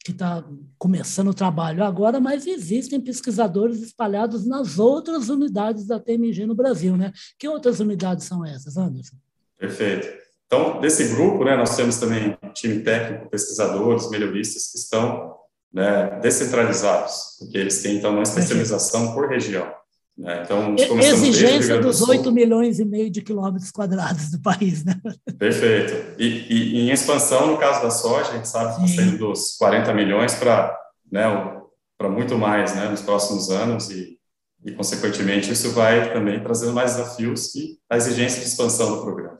que 0.04 0.12
está 0.12 0.44
começando 0.78 1.28
o 1.28 1.34
trabalho 1.34 1.84
agora, 1.84 2.18
mas 2.18 2.46
existem 2.46 3.00
pesquisadores 3.00 3.82
espalhados 3.82 4.46
nas 4.46 4.78
outras 4.78 5.28
unidades 5.28 5.86
da 5.86 6.00
TMG 6.00 6.46
no 6.46 6.54
Brasil, 6.54 6.96
né? 6.96 7.12
Que 7.38 7.46
outras 7.48 7.80
unidades 7.80 8.24
são 8.24 8.44
essas, 8.44 8.76
Anderson? 8.76 9.16
Perfeito. 9.58 10.08
Então, 10.46 10.80
desse 10.80 11.14
grupo, 11.14 11.44
né, 11.44 11.56
nós 11.56 11.74
temos 11.74 11.96
também 11.96 12.36
time 12.52 12.80
técnico, 12.80 13.28
pesquisadores, 13.28 14.08
melhoristas 14.10 14.70
que 14.70 14.78
estão 14.78 15.43
né, 15.74 16.20
descentralizados, 16.22 17.36
porque 17.40 17.58
eles 17.58 17.82
têm, 17.82 17.96
então, 17.96 18.12
uma 18.12 18.22
especialização 18.22 19.12
por 19.12 19.28
região. 19.28 19.66
Né? 20.16 20.42
Então, 20.44 20.76
Exigência 21.00 21.80
dos 21.80 21.98
do 21.98 22.10
8 22.10 22.30
milhões 22.30 22.78
e 22.78 22.84
meio 22.84 23.10
de 23.10 23.20
quilômetros 23.20 23.72
quadrados 23.72 24.30
do 24.30 24.40
país, 24.40 24.84
né? 24.84 24.94
Perfeito. 25.36 26.14
E, 26.16 26.26
e, 26.48 26.80
em 26.82 26.92
expansão, 26.92 27.48
no 27.48 27.58
caso 27.58 27.82
da 27.82 27.90
soja, 27.90 28.30
a 28.30 28.36
gente 28.36 28.48
sabe 28.48 28.76
que 28.76 28.84
está 28.84 29.02
saindo 29.02 29.18
dos 29.18 29.56
40 29.56 29.92
milhões 29.92 30.34
para 30.34 30.78
né, 31.10 31.24
para 31.98 32.08
muito 32.08 32.38
mais 32.38 32.74
né, 32.74 32.88
nos 32.88 33.02
próximos 33.02 33.50
anos 33.50 33.90
e, 33.90 34.18
e, 34.64 34.72
consequentemente, 34.72 35.50
isso 35.50 35.72
vai 35.72 36.12
também 36.12 36.40
trazendo 36.40 36.72
mais 36.72 36.96
desafios 36.96 37.54
e 37.54 37.78
a 37.90 37.96
exigência 37.96 38.40
de 38.40 38.46
expansão 38.46 38.96
do 38.96 39.02
programa. 39.02 39.38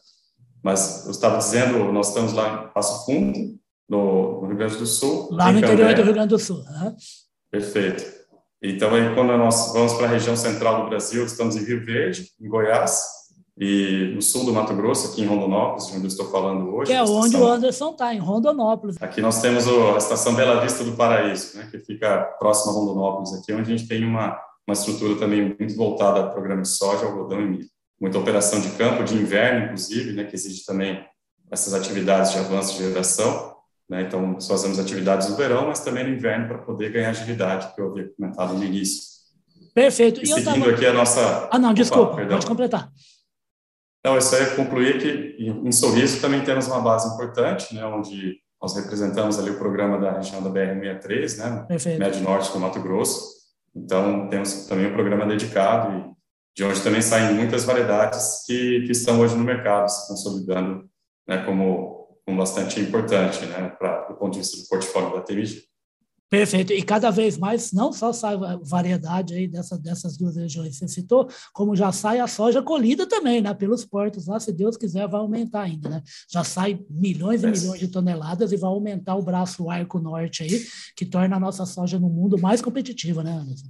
Mas 0.62 1.04
eu 1.04 1.10
estava 1.10 1.38
dizendo, 1.38 1.92
nós 1.92 2.08
estamos 2.08 2.32
lá 2.32 2.64
em 2.64 2.72
Passo 2.72 3.04
Fundo, 3.06 3.58
no, 3.88 4.40
no 4.40 4.46
Rio 4.48 4.56
Grande 4.56 4.76
do 4.76 4.86
Sul. 4.86 5.28
Lá 5.30 5.52
no 5.52 5.58
interior 5.58 5.88
Cambé. 5.88 5.94
do 5.94 6.02
Rio 6.02 6.12
Grande 6.12 6.28
do 6.28 6.38
Sul. 6.38 6.56
Uhum. 6.56 6.96
Perfeito. 7.50 8.04
Então, 8.62 8.94
aí, 8.94 9.14
quando 9.14 9.36
nós 9.36 9.72
vamos 9.72 9.92
para 9.92 10.06
a 10.06 10.08
região 10.08 10.36
central 10.36 10.82
do 10.82 10.88
Brasil, 10.88 11.24
estamos 11.24 11.54
em 11.54 11.64
Rio 11.64 11.84
Verde, 11.84 12.30
em 12.40 12.48
Goiás, 12.48 13.02
e 13.56 14.12
no 14.14 14.20
sul 14.20 14.44
do 14.44 14.52
Mato 14.52 14.74
Grosso, 14.74 15.12
aqui 15.12 15.22
em 15.22 15.26
Rondonópolis, 15.26 15.86
onde 15.92 16.02
eu 16.02 16.08
estou 16.08 16.28
falando 16.30 16.74
hoje. 16.74 16.90
Que 16.90 16.96
é 16.96 17.02
onde 17.02 17.26
estação... 17.26 17.42
o 17.42 17.52
Anderson 17.52 17.90
está, 17.90 18.14
em 18.14 18.18
Rondonópolis. 18.18 18.96
Aqui 19.00 19.20
nós 19.20 19.40
temos 19.40 19.68
a 19.68 19.96
estação 19.96 20.34
Bela 20.34 20.60
Vista 20.60 20.82
do 20.82 20.92
Paraíso, 20.92 21.56
né, 21.56 21.68
que 21.70 21.78
fica 21.78 22.18
próxima 22.38 22.72
a 22.72 22.74
Rondonópolis, 22.74 23.32
aqui 23.34 23.52
onde 23.52 23.72
a 23.72 23.76
gente 23.76 23.86
tem 23.88 24.04
uma, 24.04 24.36
uma 24.66 24.72
estrutura 24.72 25.16
também 25.16 25.54
muito 25.56 25.76
voltada 25.76 26.20
ao 26.20 26.32
programa 26.32 26.62
de 26.62 26.68
soja, 26.68 27.06
algodão 27.06 27.40
e 27.40 27.46
milho. 27.46 27.68
Muita 28.00 28.18
operação 28.18 28.60
de 28.60 28.70
campo, 28.70 29.04
de 29.04 29.14
inverno, 29.14 29.66
inclusive, 29.66 30.12
né, 30.12 30.24
que 30.24 30.34
exige 30.34 30.64
também 30.64 31.04
essas 31.48 31.74
atividades 31.74 32.32
de 32.32 32.38
avanço 32.38 32.76
de 32.76 32.88
geração. 32.88 33.53
Né? 33.94 34.02
Então, 34.02 34.26
nós 34.26 34.48
fazemos 34.48 34.80
atividades 34.80 35.28
no 35.28 35.36
verão, 35.36 35.68
mas 35.68 35.78
também 35.78 36.02
no 36.02 36.10
inverno 36.10 36.48
para 36.48 36.58
poder 36.58 36.90
ganhar 36.90 37.10
agilidade, 37.10 37.72
que 37.72 37.80
eu 37.80 37.92
havia 37.92 38.10
comentado 38.16 38.54
no 38.54 38.64
início. 38.64 39.14
Perfeito. 39.72 40.20
E, 40.20 40.24
e 40.24 40.26
seguindo 40.26 40.64
tava... 40.64 40.70
aqui 40.70 40.86
a 40.86 40.92
nossa... 40.92 41.48
Ah, 41.50 41.58
não, 41.60 41.72
desculpa, 41.72 42.14
Opa, 42.14 42.26
pode 42.26 42.46
completar. 42.46 42.90
Não, 44.04 44.18
isso 44.18 44.34
aí 44.34 44.42
é 44.42 44.56
concluir 44.56 44.98
que 44.98 45.36
em 45.38 45.70
Sorriso 45.70 46.20
também 46.20 46.42
temos 46.42 46.66
uma 46.66 46.80
base 46.80 47.14
importante, 47.14 47.72
né, 47.72 47.86
onde 47.86 48.36
nós 48.60 48.74
representamos 48.74 49.38
ali 49.38 49.50
o 49.50 49.58
programa 49.58 49.98
da 49.98 50.12
região 50.12 50.42
da 50.42 50.50
BR-63, 50.50 51.38
né, 51.38 51.64
Perfeito. 51.68 51.98
Médio 52.00 52.22
Norte 52.22 52.52
do 52.52 52.58
Mato 52.58 52.80
Grosso. 52.80 53.32
Então, 53.74 54.28
temos 54.28 54.66
também 54.66 54.88
um 54.88 54.92
programa 54.92 55.24
dedicado 55.24 55.96
e 55.96 56.14
de 56.56 56.64
onde 56.64 56.82
também 56.82 57.00
saem 57.00 57.34
muitas 57.34 57.64
variedades 57.64 58.44
que, 58.44 58.82
que 58.86 58.92
estão 58.92 59.20
hoje 59.20 59.36
no 59.36 59.44
mercado, 59.44 59.88
se 59.88 60.08
consolidando 60.08 60.84
né, 61.28 61.44
como 61.44 61.93
bastante 62.32 62.80
importante, 62.80 63.44
né, 63.46 63.68
para 63.78 64.08
do 64.08 64.14
ponto 64.14 64.32
de 64.32 64.38
vista 64.38 64.56
do 64.56 64.68
portfólio 64.68 65.14
da 65.14 65.20
TMG. 65.20 65.62
Perfeito. 66.30 66.72
E 66.72 66.82
cada 66.82 67.10
vez 67.10 67.38
mais, 67.38 67.70
não 67.70 67.92
só 67.92 68.12
sai 68.12 68.36
variedade 68.62 69.34
aí 69.34 69.46
dessa, 69.46 69.78
dessas 69.78 70.16
duas 70.16 70.34
regiões 70.34 70.70
que 70.70 70.76
você 70.76 70.88
citou, 70.88 71.28
como 71.52 71.76
já 71.76 71.92
sai 71.92 72.18
a 72.18 72.26
soja 72.26 72.60
colhida 72.60 73.06
também, 73.06 73.40
né? 73.40 73.54
Pelos 73.54 73.84
portos 73.84 74.26
lá, 74.26 74.40
se 74.40 74.52
Deus 74.52 74.76
quiser, 74.76 75.06
vai 75.06 75.20
aumentar 75.20 75.62
ainda, 75.62 75.88
né? 75.88 76.02
Já 76.28 76.42
sai 76.42 76.80
milhões 76.90 77.44
e 77.44 77.46
milhões 77.46 77.78
de 77.78 77.86
toneladas 77.86 78.50
e 78.50 78.56
vai 78.56 78.68
aumentar 78.68 79.14
o 79.14 79.22
braço 79.22 79.70
arco 79.70 80.00
norte 80.00 80.42
aí, 80.42 80.64
que 80.96 81.06
torna 81.06 81.36
a 81.36 81.40
nossa 81.40 81.64
soja 81.64 82.00
no 82.00 82.08
mundo 82.08 82.36
mais 82.36 82.60
competitiva, 82.60 83.22
né, 83.22 83.30
Anderson? 83.30 83.68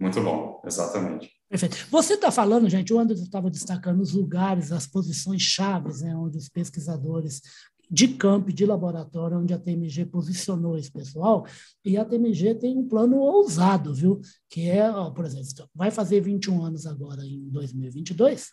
Muito 0.00 0.20
bom, 0.20 0.60
exatamente. 0.66 1.35
Perfeito. 1.48 1.76
Você 1.90 2.14
está 2.14 2.30
falando, 2.30 2.68
gente, 2.68 2.92
o 2.92 2.98
Anderson 2.98 3.22
estava 3.22 3.50
destacando 3.50 4.00
os 4.00 4.12
lugares, 4.12 4.72
as 4.72 4.86
posições 4.86 5.42
chaves, 5.42 6.00
né, 6.00 6.14
onde 6.16 6.36
os 6.36 6.48
pesquisadores 6.48 7.40
de 7.88 8.08
campo 8.08 8.52
de 8.52 8.66
laboratório, 8.66 9.38
onde 9.38 9.54
a 9.54 9.58
TMG 9.58 10.06
posicionou 10.06 10.76
esse 10.76 10.90
pessoal, 10.90 11.46
e 11.84 11.96
a 11.96 12.04
TMG 12.04 12.56
tem 12.56 12.76
um 12.76 12.88
plano 12.88 13.16
ousado, 13.18 13.94
viu? 13.94 14.20
Que 14.50 14.68
é, 14.68 14.90
ó, 14.90 15.10
por 15.10 15.24
exemplo, 15.24 15.70
vai 15.72 15.92
fazer 15.92 16.20
21 16.20 16.64
anos 16.64 16.84
agora 16.84 17.24
em 17.24 17.48
2022, 17.48 18.48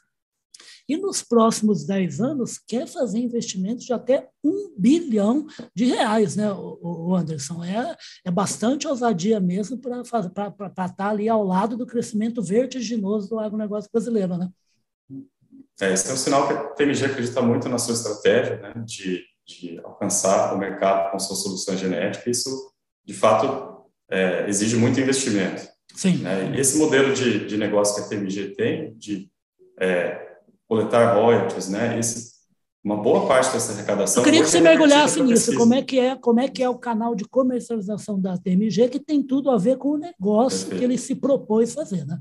e 0.87 0.97
nos 0.97 1.21
próximos 1.21 1.85
10 1.85 2.19
anos 2.19 2.59
quer 2.67 2.87
fazer 2.87 3.19
investimentos 3.19 3.85
de 3.85 3.93
até 3.93 4.27
um 4.43 4.73
bilhão 4.77 5.45
de 5.75 5.85
reais, 5.85 6.35
né, 6.35 6.51
o 6.51 7.15
Anderson? 7.15 7.63
É, 7.63 7.95
é 8.25 8.31
bastante 8.31 8.87
ousadia 8.87 9.39
mesmo 9.39 9.77
para 9.77 10.01
estar 10.01 10.89
tá 10.89 11.09
ali 11.09 11.29
ao 11.29 11.43
lado 11.43 11.77
do 11.77 11.85
crescimento 11.85 12.41
vertiginoso 12.41 13.29
do 13.29 13.39
agronegócio 13.39 13.89
brasileiro, 13.91 14.37
né? 14.37 14.49
É, 15.81 15.91
esse 15.91 16.09
é 16.09 16.13
um 16.13 16.17
sinal 16.17 16.47
que 16.47 16.53
a 16.53 16.63
TMG 16.69 17.05
acredita 17.05 17.41
muito 17.41 17.67
na 17.67 17.77
sua 17.77 17.95
estratégia 17.95 18.57
né, 18.57 18.73
de, 18.85 19.23
de 19.45 19.79
alcançar 19.83 20.53
o 20.53 20.57
mercado 20.57 21.11
com 21.11 21.19
sua 21.19 21.35
solução 21.35 21.75
genética. 21.75 22.29
Isso, 22.29 22.49
de 23.03 23.13
fato, 23.13 23.85
é, 24.09 24.47
exige 24.47 24.75
muito 24.75 24.99
investimento. 24.99 25.67
Sim. 25.95 26.17
Né? 26.17 26.53
E 26.55 26.59
esse 26.59 26.77
modelo 26.77 27.13
de, 27.13 27.45
de 27.47 27.57
negócio 27.57 27.95
que 27.95 28.01
a 28.01 28.07
TMG 28.07 28.55
tem, 28.55 28.93
de 28.95 29.29
é, 29.79 30.32
coletar 30.73 31.13
royalties, 31.15 31.69
né? 31.69 31.99
Esse, 31.99 32.33
uma 32.83 32.97
boa 32.97 33.27
parte 33.27 33.53
dessa 33.53 33.71
arrecadação. 33.73 34.21
Eu 34.21 34.25
queria 34.25 34.41
que 34.41 34.49
você 34.49 34.59
mergulhasse 34.59 35.21
nisso. 35.21 35.55
Como 35.55 35.73
é 35.73 35.81
que 35.81 35.99
é, 35.99 36.15
como 36.15 36.39
é 36.39 36.49
que 36.49 36.63
é 36.63 36.69
o 36.69 36.77
canal 36.77 37.15
de 37.15 37.25
comercialização 37.25 38.19
da 38.19 38.37
TMG 38.37 38.89
que 38.89 38.99
tem 38.99 39.21
tudo 39.21 39.51
a 39.51 39.57
ver 39.57 39.77
com 39.77 39.89
o 39.89 39.97
negócio 39.97 40.61
Perfeito. 40.61 40.79
que 40.79 40.85
ele 40.85 40.97
se 40.97 41.15
propôs 41.15 41.73
fazer, 41.73 42.05
né? 42.05 42.19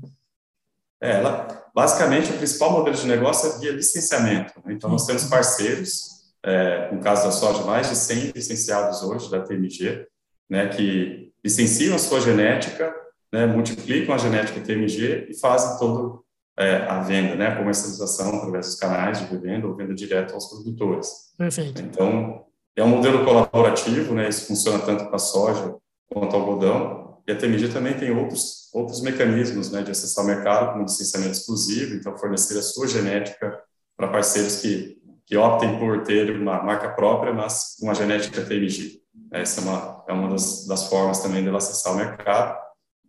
É, 1.01 1.17
ela, 1.17 1.65
basicamente, 1.75 2.31
o 2.31 2.37
principal 2.37 2.71
modelo 2.71 2.95
de 2.95 3.07
negócio 3.07 3.49
é 3.49 3.59
via 3.59 3.71
licenciamento. 3.71 4.53
Né? 4.63 4.73
Então, 4.73 4.89
nós 4.89 5.05
temos 5.05 5.25
parceiros, 5.25 6.31
é, 6.45 6.93
no 6.93 7.01
caso 7.01 7.25
da 7.25 7.31
soja, 7.31 7.63
mais 7.63 7.89
de 7.89 7.97
100 7.97 8.31
licenciados 8.33 9.03
hoje 9.03 9.29
da 9.29 9.41
TMG, 9.41 10.07
né, 10.49 10.69
que 10.69 11.29
licenciam 11.43 11.95
a 11.95 11.99
sua 11.99 12.21
genética, 12.21 12.93
né, 13.33 13.45
multiplicam 13.45 14.15
a 14.15 14.17
genética 14.17 14.61
TMG 14.61 15.27
e 15.29 15.37
fazem 15.37 15.77
todo 15.77 16.22
é, 16.57 16.77
a 16.87 16.99
venda, 17.01 17.35
né, 17.35 17.47
a 17.47 17.55
comercialização 17.55 18.37
através 18.37 18.67
dos 18.67 18.75
canais 18.75 19.19
de 19.19 19.25
revenda 19.25 19.67
ou 19.67 19.75
venda 19.75 19.93
direto 19.93 20.33
aos 20.33 20.47
produtores. 20.47 21.33
Perfeito. 21.37 21.81
Então, 21.81 22.45
é 22.75 22.83
um 22.83 22.89
modelo 22.89 23.25
colaborativo, 23.25 24.13
né, 24.13 24.29
isso 24.29 24.45
funciona 24.45 24.79
tanto 24.79 25.05
para 25.05 25.15
a 25.15 25.19
soja 25.19 25.75
quanto 26.11 26.35
ao 26.35 26.41
algodão, 26.41 27.21
e 27.27 27.31
a 27.31 27.35
TMG 27.35 27.69
também 27.69 27.93
tem 27.93 28.11
outros, 28.11 28.69
outros 28.73 29.01
mecanismos 29.01 29.71
né, 29.71 29.81
de 29.81 29.91
acessar 29.91 30.23
o 30.23 30.27
mercado, 30.27 30.73
como 30.73 30.83
licenciamento 30.83 31.31
exclusivo, 31.31 31.95
então 31.95 32.17
fornecer 32.17 32.57
a 32.57 32.61
sua 32.61 32.87
genética 32.87 33.59
para 33.95 34.09
parceiros 34.09 34.57
que, 34.57 34.97
que 35.25 35.37
optem 35.37 35.79
por 35.79 36.03
ter 36.03 36.35
uma 36.35 36.61
marca 36.61 36.89
própria, 36.89 37.33
mas 37.33 37.77
uma 37.81 37.95
genética 37.95 38.43
TMG. 38.43 39.01
Essa 39.31 39.61
é 39.61 39.63
uma, 39.63 40.03
é 40.09 40.13
uma 40.13 40.29
das, 40.29 40.67
das 40.67 40.87
formas 40.87 41.19
também 41.21 41.43
de 41.43 41.49
acessar 41.49 41.93
o 41.93 41.95
mercado. 41.95 42.59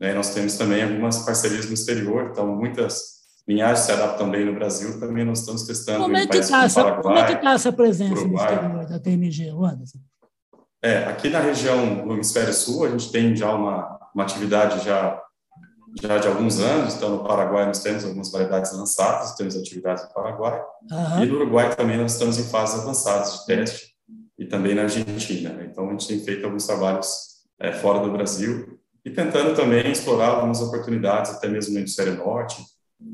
Né, 0.00 0.14
nós 0.14 0.32
temos 0.32 0.56
também 0.56 0.82
algumas 0.82 1.18
parcerias 1.18 1.66
no 1.66 1.74
exterior, 1.74 2.28
então 2.30 2.46
muitas 2.46 3.13
linhagens 3.46 3.80
se 3.80 3.92
adaptam 3.92 4.30
bem 4.30 4.44
no 4.44 4.54
Brasil, 4.54 4.98
também 4.98 5.24
nós 5.24 5.40
estamos 5.40 5.64
testando 5.64 6.04
como 6.04 6.16
é 6.16 6.26
que 6.26 6.38
está 6.38 6.64
essa, 6.64 6.92
como 6.92 7.16
é 7.16 7.26
que 7.26 7.42
tá 7.42 7.52
essa 7.52 7.72
presença 7.72 8.20
Uruguai. 8.20 8.54
no 8.54 8.54
exterior 8.54 8.86
da 8.86 8.98
TMG, 8.98 9.48
Anderson? 9.50 9.98
É, 10.82 11.04
aqui 11.04 11.30
na 11.30 11.40
região, 11.40 12.04
no 12.04 12.14
hemisfério 12.14 12.52
sul, 12.52 12.84
a 12.84 12.90
gente 12.90 13.10
tem 13.10 13.34
já 13.34 13.54
uma, 13.54 13.98
uma 14.14 14.24
atividade 14.24 14.84
já, 14.84 15.18
já 16.00 16.18
de 16.18 16.28
alguns 16.28 16.60
anos, 16.60 16.94
então 16.94 17.10
no 17.10 17.24
Paraguai 17.24 17.66
nós 17.66 17.78
temos 17.82 18.04
algumas 18.04 18.30
variedades 18.30 18.72
lançadas, 18.72 19.34
temos 19.34 19.56
atividades 19.56 20.04
no 20.04 20.12
Paraguai, 20.12 20.62
uhum. 20.90 21.22
e 21.22 21.26
no 21.26 21.36
Uruguai 21.36 21.74
também 21.74 21.96
nós 21.96 22.12
estamos 22.12 22.38
em 22.38 22.44
fases 22.44 22.82
avançadas 22.82 23.40
de 23.40 23.46
teste, 23.46 23.94
e 24.38 24.46
também 24.46 24.74
na 24.74 24.82
Argentina. 24.82 25.54
Né? 25.54 25.68
Então 25.70 25.88
a 25.88 25.90
gente 25.92 26.08
tem 26.08 26.20
feito 26.20 26.44
alguns 26.44 26.66
trabalhos 26.66 27.34
é, 27.58 27.72
fora 27.72 28.00
do 28.00 28.12
Brasil, 28.12 28.78
e 29.04 29.10
tentando 29.10 29.54
também 29.54 29.90
explorar 29.90 30.28
algumas 30.28 30.60
oportunidades, 30.60 31.30
até 31.30 31.46
mesmo 31.46 31.74
no 31.74 31.80
hemisfério 31.80 32.16
norte, 32.16 32.62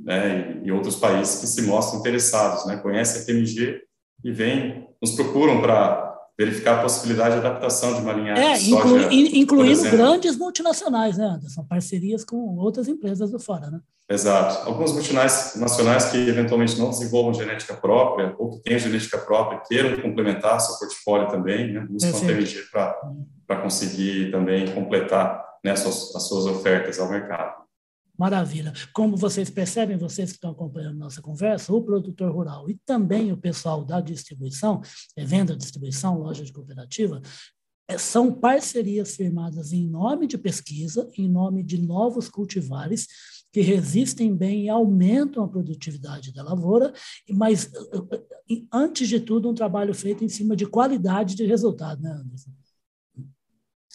né, 0.04 0.60
e, 0.64 0.72
outros 0.72 0.96
países 0.96 1.40
que 1.40 1.46
se 1.46 1.62
mostram 1.62 2.00
interessados, 2.00 2.66
né, 2.66 2.76
conhecem 2.76 3.22
a 3.22 3.24
TMG 3.24 3.80
e 4.24 4.32
vêm, 4.32 4.88
nos 5.00 5.12
procuram 5.12 5.60
para 5.60 6.10
verificar 6.38 6.78
a 6.78 6.82
possibilidade 6.82 7.38
de 7.38 7.46
adaptação 7.46 7.94
de 7.94 8.00
uma 8.00 8.12
linhagem 8.12 8.44
é, 8.44 8.56
de 8.56 8.70
soja, 8.70 9.12
inclu, 9.12 9.36
incluindo 9.36 9.90
grandes 9.90 10.36
multinacionais, 10.36 11.18
né, 11.18 11.26
Anderson? 11.26 11.64
Parcerias 11.64 12.24
com 12.24 12.56
outras 12.56 12.88
empresas 12.88 13.30
do 13.30 13.38
fora, 13.38 13.70
né? 13.70 13.80
Exato. 14.10 14.68
Alguns 14.68 14.92
multinacionais 14.92 16.06
que 16.06 16.16
eventualmente 16.16 16.76
não 16.76 16.90
desenvolvam 16.90 17.32
genética 17.32 17.74
própria 17.74 18.34
ou 18.38 18.50
que 18.50 18.62
tenham 18.62 18.80
genética 18.80 19.18
própria 19.18 19.62
queiram 19.68 20.00
complementar 20.02 20.60
seu 20.60 20.76
portfólio 20.78 21.28
também, 21.28 21.72
né? 21.72 21.86
Buscam 21.88 22.08
a 22.08 22.20
TMG 22.20 22.64
para 23.46 23.60
conseguir 23.62 24.32
também 24.32 24.74
completar 24.74 25.44
né, 25.64 25.72
as, 25.72 25.80
suas, 25.80 26.16
as 26.16 26.26
suas 26.26 26.46
ofertas 26.46 26.98
ao 26.98 27.08
mercado. 27.08 27.59
Maravilha. 28.20 28.74
Como 28.92 29.16
vocês 29.16 29.48
percebem, 29.48 29.96
vocês 29.96 30.28
que 30.28 30.36
estão 30.36 30.50
acompanhando 30.50 30.98
nossa 30.98 31.22
conversa, 31.22 31.72
o 31.72 31.82
produtor 31.82 32.30
rural 32.30 32.68
e 32.68 32.78
também 32.84 33.32
o 33.32 33.36
pessoal 33.36 33.82
da 33.82 33.98
distribuição, 33.98 34.82
é 35.16 35.24
venda, 35.24 35.56
distribuição, 35.56 36.18
loja 36.18 36.44
de 36.44 36.52
cooperativa, 36.52 37.22
é, 37.88 37.96
são 37.96 38.30
parcerias 38.30 39.16
firmadas 39.16 39.72
em 39.72 39.88
nome 39.88 40.26
de 40.26 40.36
pesquisa, 40.36 41.10
em 41.16 41.26
nome 41.26 41.62
de 41.62 41.80
novos 41.80 42.28
cultivares 42.28 43.06
que 43.50 43.62
resistem 43.62 44.36
bem 44.36 44.66
e 44.66 44.68
aumentam 44.68 45.42
a 45.42 45.48
produtividade 45.48 46.30
da 46.30 46.42
lavoura, 46.42 46.92
mas, 47.30 47.72
antes 48.70 49.08
de 49.08 49.18
tudo, 49.18 49.48
um 49.48 49.54
trabalho 49.54 49.94
feito 49.94 50.22
em 50.22 50.28
cima 50.28 50.54
de 50.54 50.66
qualidade 50.66 51.34
de 51.34 51.46
resultado, 51.46 52.02
né, 52.02 52.10
Anderson? 52.12 52.50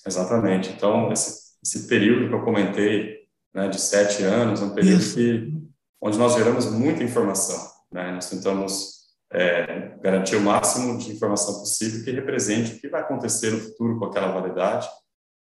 Exatamente. 0.04 0.72
Então, 0.72 1.12
esse, 1.12 1.60
esse 1.64 1.88
período 1.88 2.28
que 2.28 2.34
eu 2.34 2.44
comentei 2.44 3.15
né, 3.56 3.70
de 3.70 3.80
sete 3.80 4.22
anos, 4.24 4.62
um 4.62 4.72
período 4.72 5.02
que, 5.14 5.54
onde 6.02 6.20
nós 6.20 6.34
geramos 6.34 6.66
muita 6.66 7.02
informação. 7.02 7.58
Né? 7.90 8.12
Nós 8.12 8.30
tentamos 8.30 8.96
é, 9.32 9.98
garantir 10.02 10.36
o 10.36 10.42
máximo 10.42 10.98
de 10.98 11.14
informação 11.14 11.60
possível 11.60 12.04
que 12.04 12.12
represente 12.12 12.74
o 12.74 12.80
que 12.82 12.90
vai 12.90 13.00
acontecer 13.00 13.52
no 13.52 13.60
futuro 13.62 13.98
com 13.98 14.06
aquela 14.06 14.28
variedade. 14.28 14.90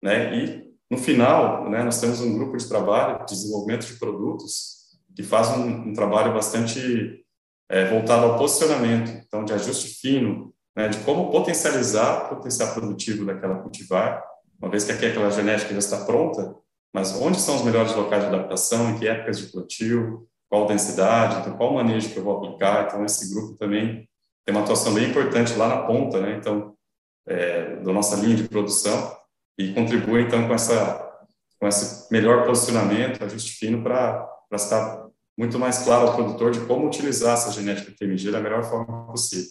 Né? 0.01 0.39
E, 0.39 0.75
no 0.89 0.97
final, 0.97 1.69
né, 1.69 1.83
nós 1.83 2.01
temos 2.01 2.21
um 2.21 2.39
grupo 2.39 2.57
de 2.57 2.69
trabalho 2.69 3.19
de 3.27 3.35
desenvolvimento 3.35 3.87
de 3.87 3.95
produtos 3.95 4.85
que 5.17 5.25
faz 5.25 5.49
um, 5.49 5.89
um 5.89 5.93
trabalho 5.93 6.33
bastante 6.33 7.25
é, 7.69 7.89
voltado 7.91 8.27
ao 8.27 8.39
posicionamento, 8.39 9.11
então, 9.27 9.45
de 9.45 9.53
ajuste 9.53 9.89
fino, 10.01 10.55
né, 10.77 10.89
de 10.89 10.99
como 10.99 11.31
potencializar 11.31 12.27
o 12.27 12.37
potencial 12.37 12.73
produtivo 12.75 13.25
daquela 13.25 13.57
cultivar, 13.57 14.23
uma 14.61 14.71
vez 14.71 14.85
que 14.85 14.93
aquela 14.93 15.31
genética 15.31 15.73
já 15.73 15.79
está 15.79 16.05
pronta, 16.05 16.55
mas 16.95 17.13
onde 17.21 17.41
são 17.41 17.57
os 17.57 17.63
melhores 17.63 17.93
locais 17.93 18.23
de 18.23 18.29
adaptação, 18.29 18.91
em 18.91 18.99
que 18.99 19.09
épocas 19.09 19.39
de 19.39 19.47
plantio, 19.47 20.29
qual 20.49 20.67
densidade, 20.67 21.41
então 21.41 21.57
qual 21.57 21.75
manejo 21.75 22.11
que 22.11 22.17
eu 22.17 22.23
vou 22.23 22.37
aplicar. 22.37 22.87
Então, 22.87 23.05
esse 23.05 23.35
grupo 23.35 23.57
também 23.57 24.09
tem 24.45 24.55
uma 24.55 24.63
atuação 24.63 24.95
bem 24.95 25.11
importante 25.11 25.55
lá 25.55 25.67
na 25.67 25.83
ponta, 25.83 26.21
né? 26.21 26.37
Então, 26.39 26.73
é, 27.27 27.77
da 27.77 27.93
nossa 27.93 28.15
linha 28.15 28.37
de 28.37 28.49
produção 28.49 29.17
e 29.59 29.73
contribui, 29.73 30.23
então, 30.23 30.47
com, 30.47 30.55
essa, 30.55 31.27
com 31.59 31.67
esse 31.67 32.13
melhor 32.13 32.47
posicionamento, 32.47 33.25
ajuste 33.25 33.53
fino, 33.53 33.83
para 33.83 34.29
estar 34.53 35.09
muito 35.37 35.59
mais 35.59 35.79
claro 35.79 36.07
ao 36.07 36.15
produtor 36.15 36.53
de 36.53 36.61
como 36.61 36.87
utilizar 36.87 37.35
essa 37.35 37.51
genética 37.51 37.93
TMG 37.99 38.31
da 38.31 38.41
melhor 38.41 38.63
forma 38.63 39.07
possível. 39.11 39.51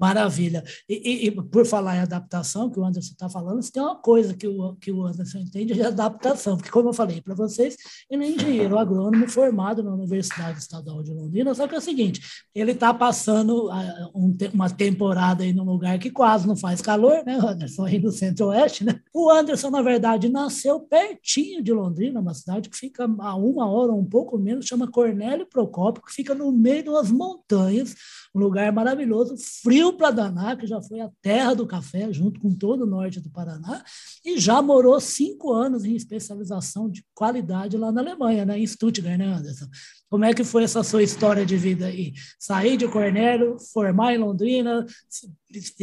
Maravilha. 0.00 0.64
E, 0.88 0.94
e, 0.94 1.26
e, 1.26 1.30
por 1.30 1.66
falar 1.66 1.96
em 1.96 2.00
adaptação, 2.00 2.70
que 2.70 2.80
o 2.80 2.84
Anderson 2.84 3.12
está 3.12 3.28
falando, 3.28 3.62
se 3.62 3.70
tem 3.70 3.82
uma 3.82 3.96
coisa 3.96 4.32
que 4.32 4.48
o, 4.48 4.74
que 4.76 4.90
o 4.90 5.04
Anderson 5.04 5.40
entende 5.40 5.78
é 5.78 5.86
adaptação, 5.86 6.56
porque, 6.56 6.70
como 6.70 6.88
eu 6.88 6.92
falei 6.94 7.20
para 7.20 7.34
vocês, 7.34 7.76
ele 8.08 8.24
é 8.24 8.30
engenheiro 8.30 8.78
agrônomo 8.78 9.28
formado 9.28 9.82
na 9.82 9.92
Universidade 9.92 10.58
Estadual 10.58 11.02
de 11.02 11.12
Londrina, 11.12 11.54
só 11.54 11.68
que 11.68 11.74
é 11.74 11.78
o 11.78 11.82
seguinte, 11.82 12.22
ele 12.54 12.72
está 12.72 12.94
passando 12.94 13.68
uh, 13.68 14.10
um, 14.14 14.34
uma 14.54 14.70
temporada 14.70 15.44
aí 15.44 15.52
num 15.52 15.64
lugar 15.64 15.98
que 15.98 16.10
quase 16.10 16.48
não 16.48 16.56
faz 16.56 16.80
calor, 16.80 17.22
né, 17.26 17.34
Anderson, 17.34 17.84
aí 17.84 17.98
no 17.98 18.10
centro-oeste, 18.10 18.84
né? 18.84 19.00
O 19.12 19.30
Anderson, 19.30 19.68
na 19.68 19.82
verdade, 19.82 20.30
nasceu 20.30 20.80
pertinho 20.80 21.62
de 21.62 21.72
Londrina, 21.72 22.20
uma 22.20 22.32
cidade 22.32 22.70
que 22.70 22.76
fica 22.76 23.04
a 23.04 23.36
uma 23.36 23.70
hora, 23.70 23.92
um 23.92 24.04
pouco 24.04 24.38
menos, 24.38 24.64
chama 24.64 24.90
Cornélio 24.90 25.46
Procópio, 25.46 26.02
que 26.02 26.12
fica 26.12 26.34
no 26.34 26.50
meio 26.50 26.84
das 26.84 27.10
montanhas, 27.10 27.94
um 28.34 28.40
lugar 28.40 28.72
maravilhoso, 28.72 29.36
frio 29.62 29.89
para 29.94 30.10
danar, 30.10 30.56
que 30.56 30.66
já 30.66 30.80
foi 30.80 31.00
a 31.00 31.10
terra 31.22 31.54
do 31.54 31.66
café, 31.66 32.12
junto 32.12 32.40
com 32.40 32.54
todo 32.54 32.82
o 32.82 32.86
norte 32.86 33.20
do 33.20 33.30
Paraná, 33.30 33.82
e 34.24 34.38
já 34.38 34.60
morou 34.60 34.98
cinco 35.00 35.52
anos 35.52 35.84
em 35.84 35.94
especialização 35.94 36.88
de 36.88 37.04
qualidade 37.14 37.76
lá 37.76 37.92
na 37.92 38.00
Alemanha, 38.00 38.44
né, 38.44 38.58
em 38.58 38.66
Stuttgart, 38.66 39.18
né, 39.18 39.26
Anderson? 39.26 39.66
Como 40.10 40.24
é 40.24 40.34
que 40.34 40.42
foi 40.42 40.64
essa 40.64 40.82
sua 40.82 41.04
história 41.04 41.46
de 41.46 41.56
vida 41.56 41.86
aí? 41.86 42.12
Sair 42.36 42.76
de 42.76 42.88
Cornélio, 42.88 43.56
formar 43.72 44.12
em 44.12 44.18
Londrina, 44.18 44.84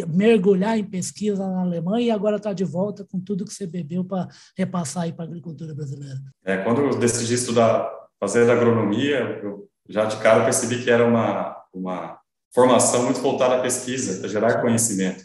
mergulhar 0.09 0.77
em 0.77 0.83
pesquisa 0.83 1.47
na 1.47 1.61
Alemanha 1.61 2.07
e 2.07 2.11
agora 2.11 2.35
está 2.35 2.51
de 2.51 2.65
volta 2.65 3.05
com 3.09 3.21
tudo 3.21 3.45
que 3.45 3.53
você 3.53 3.65
bebeu 3.65 4.03
para 4.03 4.27
repassar 4.57 5.03
aí 5.03 5.13
para 5.13 5.23
a 5.23 5.27
agricultura 5.27 5.73
brasileira. 5.73 6.19
É, 6.43 6.57
quando 6.57 6.81
eu 6.81 6.99
decidi 6.99 7.35
estudar, 7.35 7.89
fazer 8.19 8.49
agronomia, 8.51 9.39
eu 9.41 9.69
já 9.87 10.03
de 10.03 10.17
cara 10.17 10.43
percebi 10.43 10.83
que 10.83 10.89
era 10.89 11.07
uma, 11.07 11.55
uma 11.73 12.16
formação 12.53 13.03
muito 13.03 13.21
voltada 13.21 13.55
à 13.55 13.61
pesquisa, 13.61 14.19
para 14.19 14.29
gerar 14.29 14.61
conhecimento. 14.61 15.23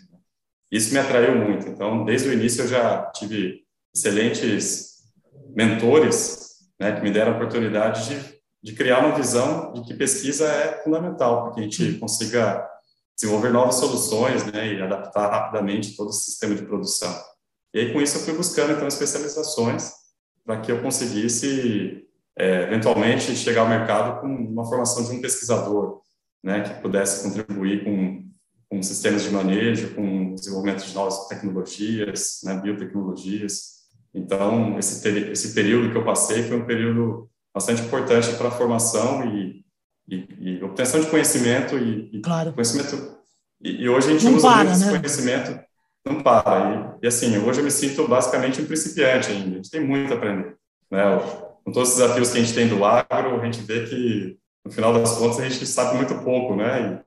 Isso 0.70 0.92
me 0.92 0.98
atraiu 0.98 1.36
muito. 1.36 1.68
Então, 1.68 2.04
desde 2.04 2.28
o 2.28 2.32
início 2.32 2.62
eu 2.62 2.68
já 2.68 3.10
tive 3.12 3.62
excelentes 3.94 5.02
mentores, 5.54 6.56
né, 6.80 6.92
que 6.92 7.02
me 7.02 7.10
deram 7.10 7.32
a 7.32 7.36
oportunidade 7.36 8.08
de, 8.08 8.40
de 8.62 8.72
criar 8.74 9.00
uma 9.00 9.14
visão 9.14 9.72
de 9.72 9.82
que 9.84 9.94
pesquisa 9.94 10.46
é 10.46 10.82
fundamental 10.82 11.44
para 11.44 11.54
que 11.54 11.60
a 11.60 11.62
gente 11.64 11.98
consiga 11.98 12.66
desenvolver 13.14 13.50
novas 13.50 13.76
soluções, 13.76 14.44
né, 14.46 14.74
e 14.74 14.82
adaptar 14.82 15.30
rapidamente 15.30 15.94
todo 15.94 16.08
o 16.08 16.12
sistema 16.12 16.54
de 16.54 16.62
produção. 16.62 17.14
E 17.74 17.80
aí, 17.80 17.92
com 17.92 18.00
isso, 18.00 18.18
eu 18.18 18.22
fui 18.22 18.34
buscando, 18.34 18.72
então, 18.72 18.88
especializações 18.88 19.92
para 20.44 20.60
que 20.60 20.72
eu 20.72 20.82
conseguisse, 20.82 22.04
é, 22.36 22.62
eventualmente, 22.62 23.36
chegar 23.36 23.62
ao 23.62 23.68
mercado 23.68 24.20
com 24.20 24.26
uma 24.26 24.64
formação 24.64 25.04
de 25.04 25.12
um 25.12 25.20
pesquisador, 25.20 26.00
né, 26.42 26.60
que 26.62 26.82
pudesse 26.82 27.22
contribuir 27.22 27.84
com, 27.84 28.24
com 28.68 28.82
sistemas 28.82 29.22
de 29.22 29.30
manejo, 29.30 29.94
com 29.94 30.34
desenvolvimento 30.34 30.84
de 30.84 30.94
novas 30.94 31.28
tecnologias, 31.28 32.40
né, 32.44 32.58
biotecnologias. 32.60 33.82
Então, 34.14 34.78
esse, 34.78 35.08
esse 35.08 35.54
período 35.54 35.90
que 35.90 35.96
eu 35.96 36.04
passei 36.04 36.42
foi 36.42 36.58
um 36.58 36.66
período 36.66 37.30
bastante 37.54 37.82
importante 37.82 38.32
para 38.34 38.48
a 38.48 38.52
formação 38.52 39.24
e, 39.24 39.64
e, 40.08 40.28
e, 40.40 40.64
obtenção 40.64 41.00
de 41.00 41.06
conhecimento 41.06 41.78
e, 41.78 42.20
claro. 42.20 42.52
conhecimento. 42.52 43.18
E, 43.60 43.88
hoje 43.88 44.08
a 44.08 44.12
gente 44.12 44.24
não 44.24 44.36
usa 44.36 44.48
para, 44.48 44.64
muito 44.64 44.72
esse 44.72 44.84
né? 44.84 44.98
conhecimento, 44.98 45.60
não 46.04 46.22
para. 46.22 46.98
E, 47.00 47.06
assim, 47.06 47.38
hoje 47.38 47.60
eu 47.60 47.64
me 47.64 47.70
sinto 47.70 48.06
basicamente 48.08 48.60
um 48.60 48.66
principiante 48.66 49.30
ainda. 49.30 49.50
A 49.50 49.54
gente 49.56 49.70
tem 49.70 49.80
muito 49.80 50.12
a 50.12 50.16
aprender. 50.16 50.56
Né? 50.90 51.02
Com 51.64 51.70
todos 51.70 51.90
os 51.90 51.96
desafios 51.96 52.30
que 52.30 52.38
a 52.38 52.42
gente 52.42 52.54
tem 52.54 52.68
do 52.68 52.84
agro, 52.84 53.40
a 53.40 53.44
gente 53.44 53.60
vê 53.60 53.84
que 53.84 54.36
no 54.64 54.70
final 54.70 54.92
das 54.92 55.16
contas, 55.16 55.40
a 55.40 55.48
gente 55.48 55.66
sabe 55.66 55.96
muito 55.96 56.14
pouco, 56.22 56.54
né? 56.54 57.02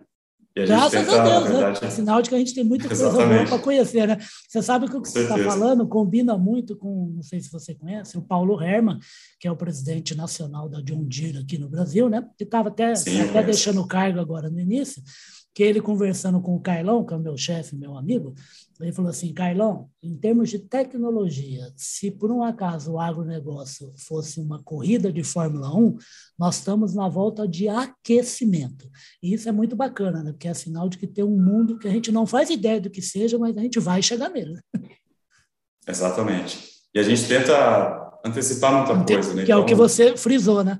E, 0.55 0.61
e 0.61 0.65
Graças 0.65 0.91
tenta, 0.91 1.21
a 1.21 1.23
Deus, 1.23 1.43
né? 1.43 1.49
verdade, 1.51 1.81
né? 1.81 1.87
é 1.87 1.91
sinal 1.91 2.21
de 2.21 2.29
que 2.29 2.35
a 2.35 2.37
gente 2.37 2.53
tem 2.53 2.63
muita 2.63 2.87
coisa 2.87 3.11
para 3.11 3.59
conhecer, 3.59 4.07
né? 4.07 4.17
Você 4.47 4.61
sabe 4.61 4.89
que 4.89 4.95
o 4.95 5.01
que 5.01 5.09
você 5.09 5.23
está 5.23 5.37
falando 5.37 5.87
combina 5.87 6.37
muito 6.37 6.77
com, 6.77 7.11
não 7.15 7.21
sei 7.21 7.41
se 7.41 7.51
você 7.51 7.75
conhece, 7.75 8.17
o 8.17 8.21
Paulo 8.21 8.61
Herman, 8.61 8.99
que 9.39 9.47
é 9.47 9.51
o 9.51 9.55
presidente 9.55 10.15
nacional 10.15 10.69
da 10.69 10.81
John 10.81 11.03
Deere 11.03 11.39
aqui 11.39 11.57
no 11.57 11.69
Brasil, 11.69 12.09
né? 12.09 12.25
Que 12.37 12.45
estava 12.45 12.69
até, 12.69 12.95
Sim, 12.95 13.21
até 13.21 13.43
deixando 13.43 13.81
o 13.81 13.87
cargo 13.87 14.19
agora 14.19 14.49
no 14.49 14.59
início. 14.59 15.01
Que 15.55 15.63
ele 15.63 15.79
conversando 15.79 16.41
com 16.41 16.53
o 16.53 16.59
Carlão, 16.59 17.05
que 17.05 17.13
é 17.13 17.17
o 17.17 17.19
meu 17.19 17.37
chefe, 17.37 17.77
meu 17.77 17.97
amigo, 17.97 18.35
ele 18.81 18.91
falou 18.91 19.09
assim, 19.09 19.33
Carlão, 19.33 19.89
em 20.03 20.13
termos 20.17 20.49
de 20.49 20.59
tecnologia, 20.59 21.71
se 21.77 22.11
por 22.11 22.29
um 22.29 22.43
acaso 22.43 22.91
o 22.91 22.99
agronegócio 22.99 23.93
fosse 23.97 24.37
uma 24.41 24.61
corrida 24.61 25.13
de 25.13 25.23
Fórmula 25.23 25.73
1, 25.73 25.95
nós 26.37 26.57
estamos 26.57 26.93
na 26.93 27.07
volta 27.07 27.47
de 27.47 27.69
aquecimento. 27.69 28.91
E 29.23 29.33
isso 29.33 29.47
é 29.47 29.51
muito 29.53 29.77
bacana, 29.77 30.21
né? 30.21 30.33
porque 30.33 30.49
é 30.49 30.53
sinal 30.53 30.89
de 30.89 30.97
que 30.97 31.07
tem 31.07 31.23
um 31.23 31.41
mundo 31.41 31.79
que 31.79 31.87
a 31.87 31.91
gente 31.91 32.11
não 32.11 32.27
faz 32.27 32.49
ideia 32.49 32.81
do 32.81 32.89
que 32.89 33.01
seja, 33.01 33.37
mas 33.37 33.57
a 33.57 33.61
gente 33.61 33.79
vai 33.79 34.01
chegar 34.01 34.29
nele. 34.29 34.59
Exatamente. 35.87 36.67
E 36.93 36.99
a 36.99 37.03
gente 37.03 37.25
tenta 37.29 38.19
antecipar 38.25 38.73
muita 38.73 39.05
coisa, 39.05 39.33
né? 39.33 39.45
Que 39.45 39.51
é 39.53 39.55
o 39.55 39.63
que 39.63 39.73
então 39.73 39.87
você 39.87 40.17
frisou, 40.17 40.65
né? 40.65 40.77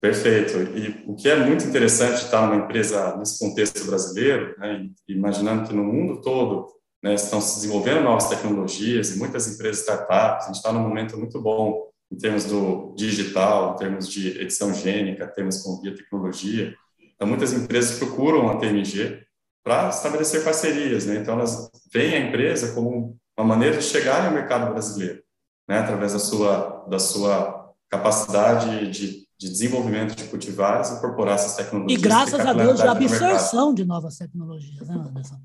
Perfeito. 0.00 0.58
E 0.76 1.04
o 1.06 1.14
que 1.14 1.28
é 1.28 1.36
muito 1.36 1.64
interessante 1.64 2.24
estar 2.24 2.46
numa 2.46 2.64
empresa 2.64 3.16
nesse 3.16 3.38
contexto 3.38 3.84
brasileiro, 3.86 4.54
né, 4.58 4.88
imaginando 5.08 5.66
que 5.66 5.74
no 5.74 5.82
mundo 5.82 6.20
todo 6.20 6.68
né, 7.02 7.14
estão 7.14 7.40
se 7.40 7.56
desenvolvendo 7.56 8.02
novas 8.02 8.28
tecnologias 8.28 9.14
e 9.14 9.18
muitas 9.18 9.48
empresas 9.48 9.80
startups, 9.80 10.44
a 10.44 10.46
gente 10.48 10.56
está 10.56 10.72
num 10.72 10.80
momento 10.80 11.16
muito 11.16 11.40
bom 11.40 11.90
em 12.12 12.16
termos 12.16 12.44
do 12.44 12.94
digital, 12.96 13.74
em 13.74 13.76
termos 13.78 14.08
de 14.08 14.40
edição 14.40 14.72
gênica, 14.72 15.26
termos 15.26 15.62
com 15.62 15.80
biotecnologia. 15.80 16.74
Então, 17.14 17.26
muitas 17.26 17.52
empresas 17.52 17.98
procuram 17.98 18.48
a 18.48 18.56
TMG 18.58 19.24
para 19.64 19.88
estabelecer 19.88 20.44
parcerias. 20.44 21.06
Né? 21.06 21.16
Então, 21.16 21.34
elas 21.34 21.70
veem 21.92 22.14
a 22.14 22.28
empresa 22.28 22.74
como 22.74 23.16
uma 23.36 23.46
maneira 23.46 23.78
de 23.78 23.84
chegar 23.84 24.24
ao 24.24 24.32
mercado 24.32 24.70
brasileiro, 24.70 25.22
né? 25.68 25.78
através 25.78 26.12
da 26.12 26.18
sua, 26.18 26.86
da 26.88 26.98
sua 26.98 27.74
capacidade 27.90 28.90
de, 28.90 29.25
de 29.38 29.48
desenvolvimento 29.48 30.14
de 30.14 30.24
cultivares, 30.24 30.90
incorporar 30.90 31.34
essas 31.34 31.54
tecnologias. 31.56 32.00
E 32.00 32.02
graças 32.02 32.40
a 32.40 32.52
Deus, 32.52 32.80
de 32.80 32.86
absorção 32.86 33.74
de 33.74 33.84
novas 33.84 34.16
tecnologias, 34.16 34.88
né, 34.88 34.94
Anderson? 34.94 35.40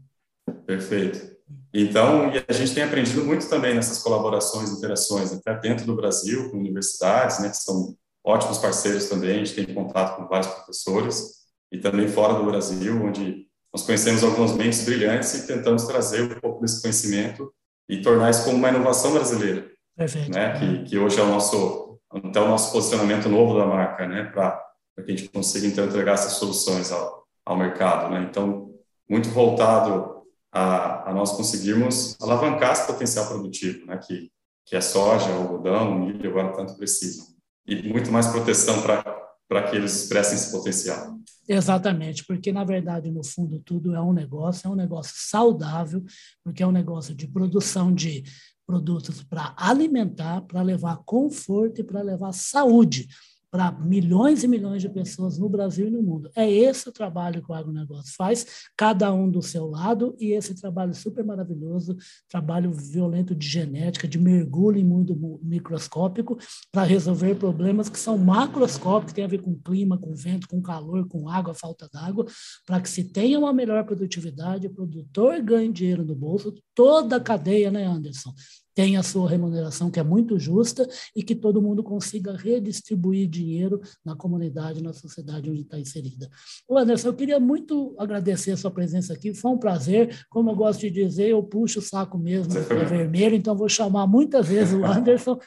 Perfeito. 0.66 1.32
Então, 1.74 2.32
e 2.34 2.44
a 2.48 2.54
gente 2.54 2.74
tem 2.74 2.84
aprendido 2.84 3.24
muito 3.24 3.48
também 3.50 3.74
nessas 3.74 4.00
colaborações, 4.00 4.72
interações, 4.72 5.32
até 5.34 5.58
dentro 5.60 5.86
do 5.86 5.96
Brasil, 5.96 6.50
com 6.50 6.58
universidades, 6.58 7.40
né, 7.40 7.50
que 7.50 7.58
são 7.58 7.96
ótimos 8.24 8.58
parceiros 8.58 9.10
também, 9.10 9.42
a 9.42 9.44
gente 9.44 9.54
tem 9.54 9.74
contato 9.74 10.18
com 10.18 10.28
vários 10.28 10.52
professores, 10.52 11.42
e 11.72 11.78
também 11.78 12.08
fora 12.08 12.34
do 12.34 12.46
Brasil, 12.46 13.02
onde 13.04 13.48
nós 13.74 13.84
conhecemos 13.84 14.24
alguns 14.24 14.54
mentes 14.54 14.84
brilhantes 14.84 15.34
e 15.34 15.48
tentamos 15.48 15.86
trazer 15.86 16.24
um 16.24 16.40
pouco 16.40 16.62
desse 16.62 16.82
conhecimento 16.82 17.52
e 17.88 18.02
tornar 18.02 18.30
isso 18.30 18.44
como 18.44 18.58
uma 18.58 18.70
inovação 18.70 19.14
brasileira. 19.14 19.72
Perfeito. 19.96 20.32
Né, 20.32 20.60
que, 20.60 20.84
que 20.84 20.98
hoje 20.98 21.20
é 21.20 21.24
o 21.24 21.28
nosso, 21.28 21.91
até 22.14 22.40
o 22.40 22.48
nosso 22.48 22.72
posicionamento 22.72 23.30
novo 23.30 23.58
da 23.58 23.66
marca, 23.66 24.08
né, 24.08 24.24
para 24.26 24.60
que 25.06 25.12
a 25.12 25.16
gente 25.16 25.30
consiga 25.30 25.68
então 25.68 25.86
entregar 25.86 26.14
essas 26.14 26.34
soluções 26.34 26.92
ao, 26.92 27.26
ao 27.46 27.58
mercado. 27.58 28.12
Né? 28.12 28.28
Então, 28.30 28.74
muito 29.10 29.30
voltado 29.30 30.24
a, 30.52 31.10
a 31.10 31.14
nós 31.14 31.32
conseguirmos 31.32 32.18
alavancar 32.22 32.74
esse 32.74 32.88
potencial 32.88 33.28
produtivo, 33.28 33.86
né, 33.86 33.98
que, 33.98 34.30
que 34.66 34.76
a 34.76 34.82
soja, 34.82 35.34
algodão, 35.34 36.00
milho 36.00 36.30
agora 36.30 36.54
tanto 36.54 36.76
precisam. 36.76 37.26
E 37.66 37.90
muito 37.90 38.12
mais 38.12 38.28
proteção 38.28 38.82
para 38.82 39.64
que 39.70 39.76
eles 39.76 40.04
expressem 40.04 40.36
esse 40.36 40.52
potencial. 40.52 41.18
Exatamente, 41.48 42.24
porque 42.26 42.52
na 42.52 42.64
verdade, 42.64 43.12
no 43.12 43.24
fundo, 43.26 43.60
tudo 43.60 43.96
é 43.96 44.02
um 44.02 44.14
negócio, 44.14 44.68
é 44.68 44.70
um 44.70 44.76
negócio 44.76 45.14
saudável, 45.16 46.04
porque 46.44 46.64
é 46.64 46.68
um 46.68 46.72
negócio 46.72 47.14
de 47.14 47.28
produção 47.28 47.94
de 47.94 48.24
produtos 48.66 49.24
para 49.24 49.54
alimentar, 49.58 50.42
para 50.42 50.62
levar 50.62 51.02
conforto 51.06 51.82
e 51.82 51.84
para 51.84 52.02
levar 52.02 52.34
saúde 52.34 53.08
para 53.52 53.70
milhões 53.70 54.44
e 54.44 54.48
milhões 54.48 54.82
de 54.82 54.88
pessoas 54.88 55.38
no 55.38 55.50
Brasil 55.50 55.88
e 55.88 55.92
no 55.92 56.02
mundo. 56.02 56.32
É 56.34 56.50
esse 56.50 56.88
o 56.88 56.92
trabalho 56.92 57.44
que 57.44 57.52
o 57.52 57.54
agronegócio 57.54 58.14
faz, 58.16 58.66
cada 58.78 59.12
um 59.12 59.30
do 59.30 59.42
seu 59.42 59.68
lado, 59.68 60.16
e 60.18 60.32
esse 60.32 60.56
trabalho 60.56 60.94
super 60.96 61.24
maravilhoso, 61.26 61.98
trabalho 62.30 62.72
violento 62.72 63.36
de 63.36 63.46
genética, 63.46 64.08
de 64.08 64.18
mergulho 64.18 64.80
em 64.80 64.86
mundo 64.86 65.40
microscópico, 65.44 66.38
para 66.72 66.84
resolver 66.84 67.36
problemas 67.36 67.90
que 67.90 68.00
são 68.00 68.18
macroscópicos, 68.18 69.12
que 69.12 69.16
tem 69.16 69.26
a 69.26 69.28
ver 69.28 69.42
com 69.42 69.54
clima, 69.54 69.98
com 69.98 70.16
vento, 70.16 70.48
com 70.48 70.62
calor, 70.62 71.06
com 71.10 71.28
água, 71.28 71.54
falta 71.54 71.90
d'água, 71.92 72.26
para 72.66 72.80
que 72.80 72.90
se 72.90 73.04
tenha 73.04 73.38
uma 73.38 73.52
melhor 73.52 73.84
produtividade, 73.84 74.68
o 74.68 74.74
produtor 74.74 75.42
ganhe 75.42 75.74
dinheiro 75.74 76.06
no 76.06 76.16
bolso, 76.16 76.56
toda 76.74 77.18
a 77.18 77.20
cadeia, 77.20 77.70
né, 77.70 77.86
Anderson? 77.86 78.34
Tem 78.74 78.98
a 78.98 79.04
sua 79.04 79.30
remuneração 79.30 79.90
que 79.92 80.00
é 80.00 80.04
muito 80.04 80.40
justa 80.40 80.88
e 81.16 81.24
que 81.24 81.36
todo 81.36 81.62
mundo 81.62 81.84
consiga 81.84 82.36
redistribuir 82.36 83.30
dinheiro 83.30 83.82
na 84.04 84.16
comunidade, 84.16 84.82
na 84.82 84.94
sociedade 84.94 85.50
onde 85.50 85.62
está 85.62 85.80
inserida. 85.80 86.30
O 86.68 86.78
Anderson, 86.78 87.10
eu 87.10 87.14
queria 87.14 87.40
muito 87.40 87.96
agradecer 87.98 88.52
a 88.52 88.58
sua 88.58 88.72
presença 88.72 89.14
aqui, 89.14 89.34
foi 89.34 89.52
um 89.52 89.58
prazer. 89.58 90.26
Como 90.30 90.50
eu 90.50 90.56
gosto 90.56 90.82
de 90.82 90.92
dizer, 90.92 91.30
eu 91.30 91.44
puxo 91.44 91.80
o 91.80 91.82
saco 91.82 92.18
mesmo, 92.18 92.54
é 92.58 92.86
vermelho, 92.86 93.36
então 93.36 93.56
vou 93.56 93.70
chamar 93.70 94.08
muitas 94.08 94.48
vezes 94.48 94.74
o 94.74 94.84
Anderson 94.86 95.40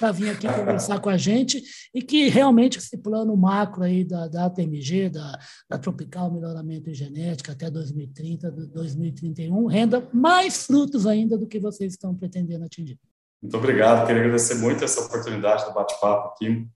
para 0.00 0.12
vir 0.12 0.30
aqui 0.30 0.48
conversar 0.48 0.98
com 0.98 1.10
a 1.10 1.18
gente 1.18 1.62
e 1.94 2.00
que 2.00 2.30
realmente 2.30 2.78
esse 2.78 2.96
plano 2.96 3.36
macro 3.36 3.82
aí 3.82 4.02
da, 4.02 4.26
da 4.28 4.46
ATMG, 4.46 5.10
da, 5.10 5.38
da 5.68 5.78
Tropical 5.78 6.32
Melhoramento 6.32 6.88
em 6.88 6.94
Genética 6.94 7.52
até 7.52 7.70
2030, 7.70 8.50
2031, 8.50 9.66
renda 9.66 10.08
mais 10.10 10.66
frutos 10.66 11.06
ainda 11.06 11.36
do 11.36 11.46
que 11.46 11.60
vocês 11.60 11.92
estão 11.92 12.14
pretendendo 12.14 12.64
atingir. 12.64 12.98
Muito 13.42 13.56
obrigado, 13.58 14.06
queria 14.06 14.22
agradecer 14.22 14.54
muito 14.54 14.82
essa 14.82 15.02
oportunidade 15.02 15.66
do 15.66 15.74
bate-papo 15.74 16.28
aqui, 16.28 16.66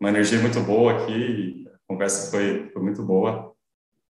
uma 0.00 0.10
energia 0.10 0.40
muito 0.40 0.60
boa 0.60 1.04
aqui, 1.04 1.64
a 1.72 1.78
conversa 1.86 2.32
foi, 2.32 2.68
foi 2.72 2.82
muito 2.82 3.04
boa, 3.04 3.52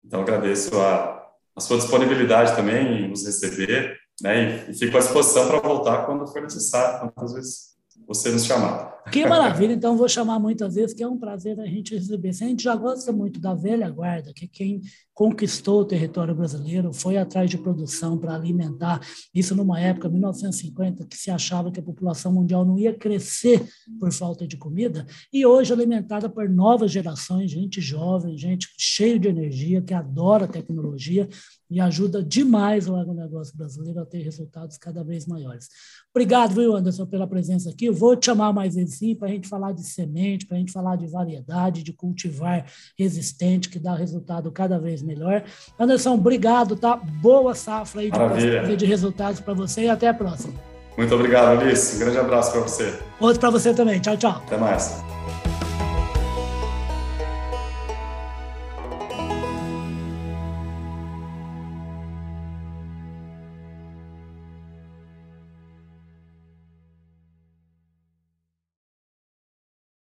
então 0.04 0.20
agradeço 0.20 0.78
a, 0.78 1.26
a 1.56 1.60
sua 1.60 1.78
disponibilidade 1.78 2.54
também 2.54 3.04
em 3.04 3.08
nos 3.08 3.24
receber, 3.24 3.98
né, 4.20 4.66
e, 4.66 4.72
e 4.72 4.74
fico 4.74 4.96
à 4.96 5.00
disposição 5.00 5.48
para 5.48 5.60
voltar 5.60 6.04
quando 6.04 6.26
for 6.26 6.42
necessário, 6.42 7.00
quantas 7.00 7.32
vezes 7.32 7.77
você 8.08 8.30
nos 8.30 8.46
chamar. 8.46 8.97
Que 9.10 9.24
maravilha, 9.24 9.72
então 9.72 9.96
vou 9.96 10.08
chamar 10.08 10.38
muitas 10.38 10.74
vezes, 10.74 10.94
que 10.94 11.02
é 11.02 11.08
um 11.08 11.16
prazer 11.16 11.58
a 11.58 11.66
gente 11.66 11.94
receber. 11.94 12.28
A 12.28 12.32
gente 12.32 12.62
já 12.62 12.76
gosta 12.76 13.10
muito 13.10 13.40
da 13.40 13.54
velha 13.54 13.88
guarda, 13.88 14.32
que 14.34 14.46
quem 14.46 14.82
conquistou 15.14 15.80
o 15.80 15.84
território 15.84 16.32
brasileiro, 16.32 16.92
foi 16.92 17.16
atrás 17.16 17.50
de 17.50 17.58
produção 17.58 18.16
para 18.16 18.36
alimentar, 18.36 19.00
isso 19.34 19.52
numa 19.52 19.80
época, 19.80 20.08
1950, 20.08 21.04
que 21.06 21.16
se 21.16 21.28
achava 21.28 21.72
que 21.72 21.80
a 21.80 21.82
população 21.82 22.32
mundial 22.32 22.64
não 22.64 22.78
ia 22.78 22.94
crescer 22.94 23.66
por 23.98 24.12
falta 24.12 24.46
de 24.46 24.56
comida, 24.56 25.04
e 25.32 25.44
hoje 25.44 25.72
alimentada 25.72 26.28
por 26.28 26.48
novas 26.48 26.92
gerações, 26.92 27.50
gente 27.50 27.80
jovem, 27.80 28.38
gente 28.38 28.68
cheia 28.78 29.18
de 29.18 29.26
energia, 29.26 29.82
que 29.82 29.92
adora 29.92 30.46
tecnologia, 30.46 31.28
e 31.70 31.80
ajuda 31.80 32.22
demais 32.22 32.88
o 32.88 32.96
agronegócio 32.96 33.56
brasileiro 33.56 34.00
a 34.00 34.06
ter 34.06 34.22
resultados 34.22 34.78
cada 34.78 35.02
vez 35.02 35.26
maiores. 35.26 35.68
Obrigado, 36.14 36.54
viu, 36.54 36.74
Anderson, 36.74 37.06
pela 37.06 37.26
presença 37.26 37.70
aqui. 37.70 37.90
vou 37.90 38.16
te 38.16 38.26
chamar 38.26 38.52
mais 38.52 38.74
vezes 38.74 38.97
sim 38.98 39.14
para 39.14 39.28
a 39.28 39.30
gente 39.30 39.48
falar 39.48 39.72
de 39.72 39.82
semente, 39.82 40.46
para 40.46 40.56
a 40.56 40.60
gente 40.60 40.72
falar 40.72 40.96
de 40.96 41.06
variedade, 41.06 41.82
de 41.82 41.92
cultivar 41.92 42.66
resistente, 42.98 43.68
que 43.68 43.78
dá 43.78 43.94
resultado 43.94 44.50
cada 44.50 44.78
vez 44.78 45.02
melhor. 45.02 45.44
Anderson, 45.78 46.14
obrigado, 46.14 46.76
tá? 46.76 46.96
Boa 46.96 47.54
safra 47.54 48.00
aí 48.00 48.10
de, 48.10 48.76
de 48.76 48.86
resultados 48.86 49.40
para 49.40 49.54
você 49.54 49.82
e 49.82 49.88
até 49.88 50.08
a 50.08 50.14
próxima. 50.14 50.54
Muito 50.96 51.14
obrigado, 51.14 51.62
Ulisses. 51.62 51.94
Um 51.94 52.00
grande 52.00 52.18
abraço 52.18 52.50
para 52.50 52.60
você. 52.62 52.98
Outro 53.20 53.38
para 53.38 53.50
você 53.50 53.72
também. 53.72 54.00
Tchau, 54.00 54.16
tchau. 54.16 54.42
Até 54.44 54.56
mais. 54.56 55.17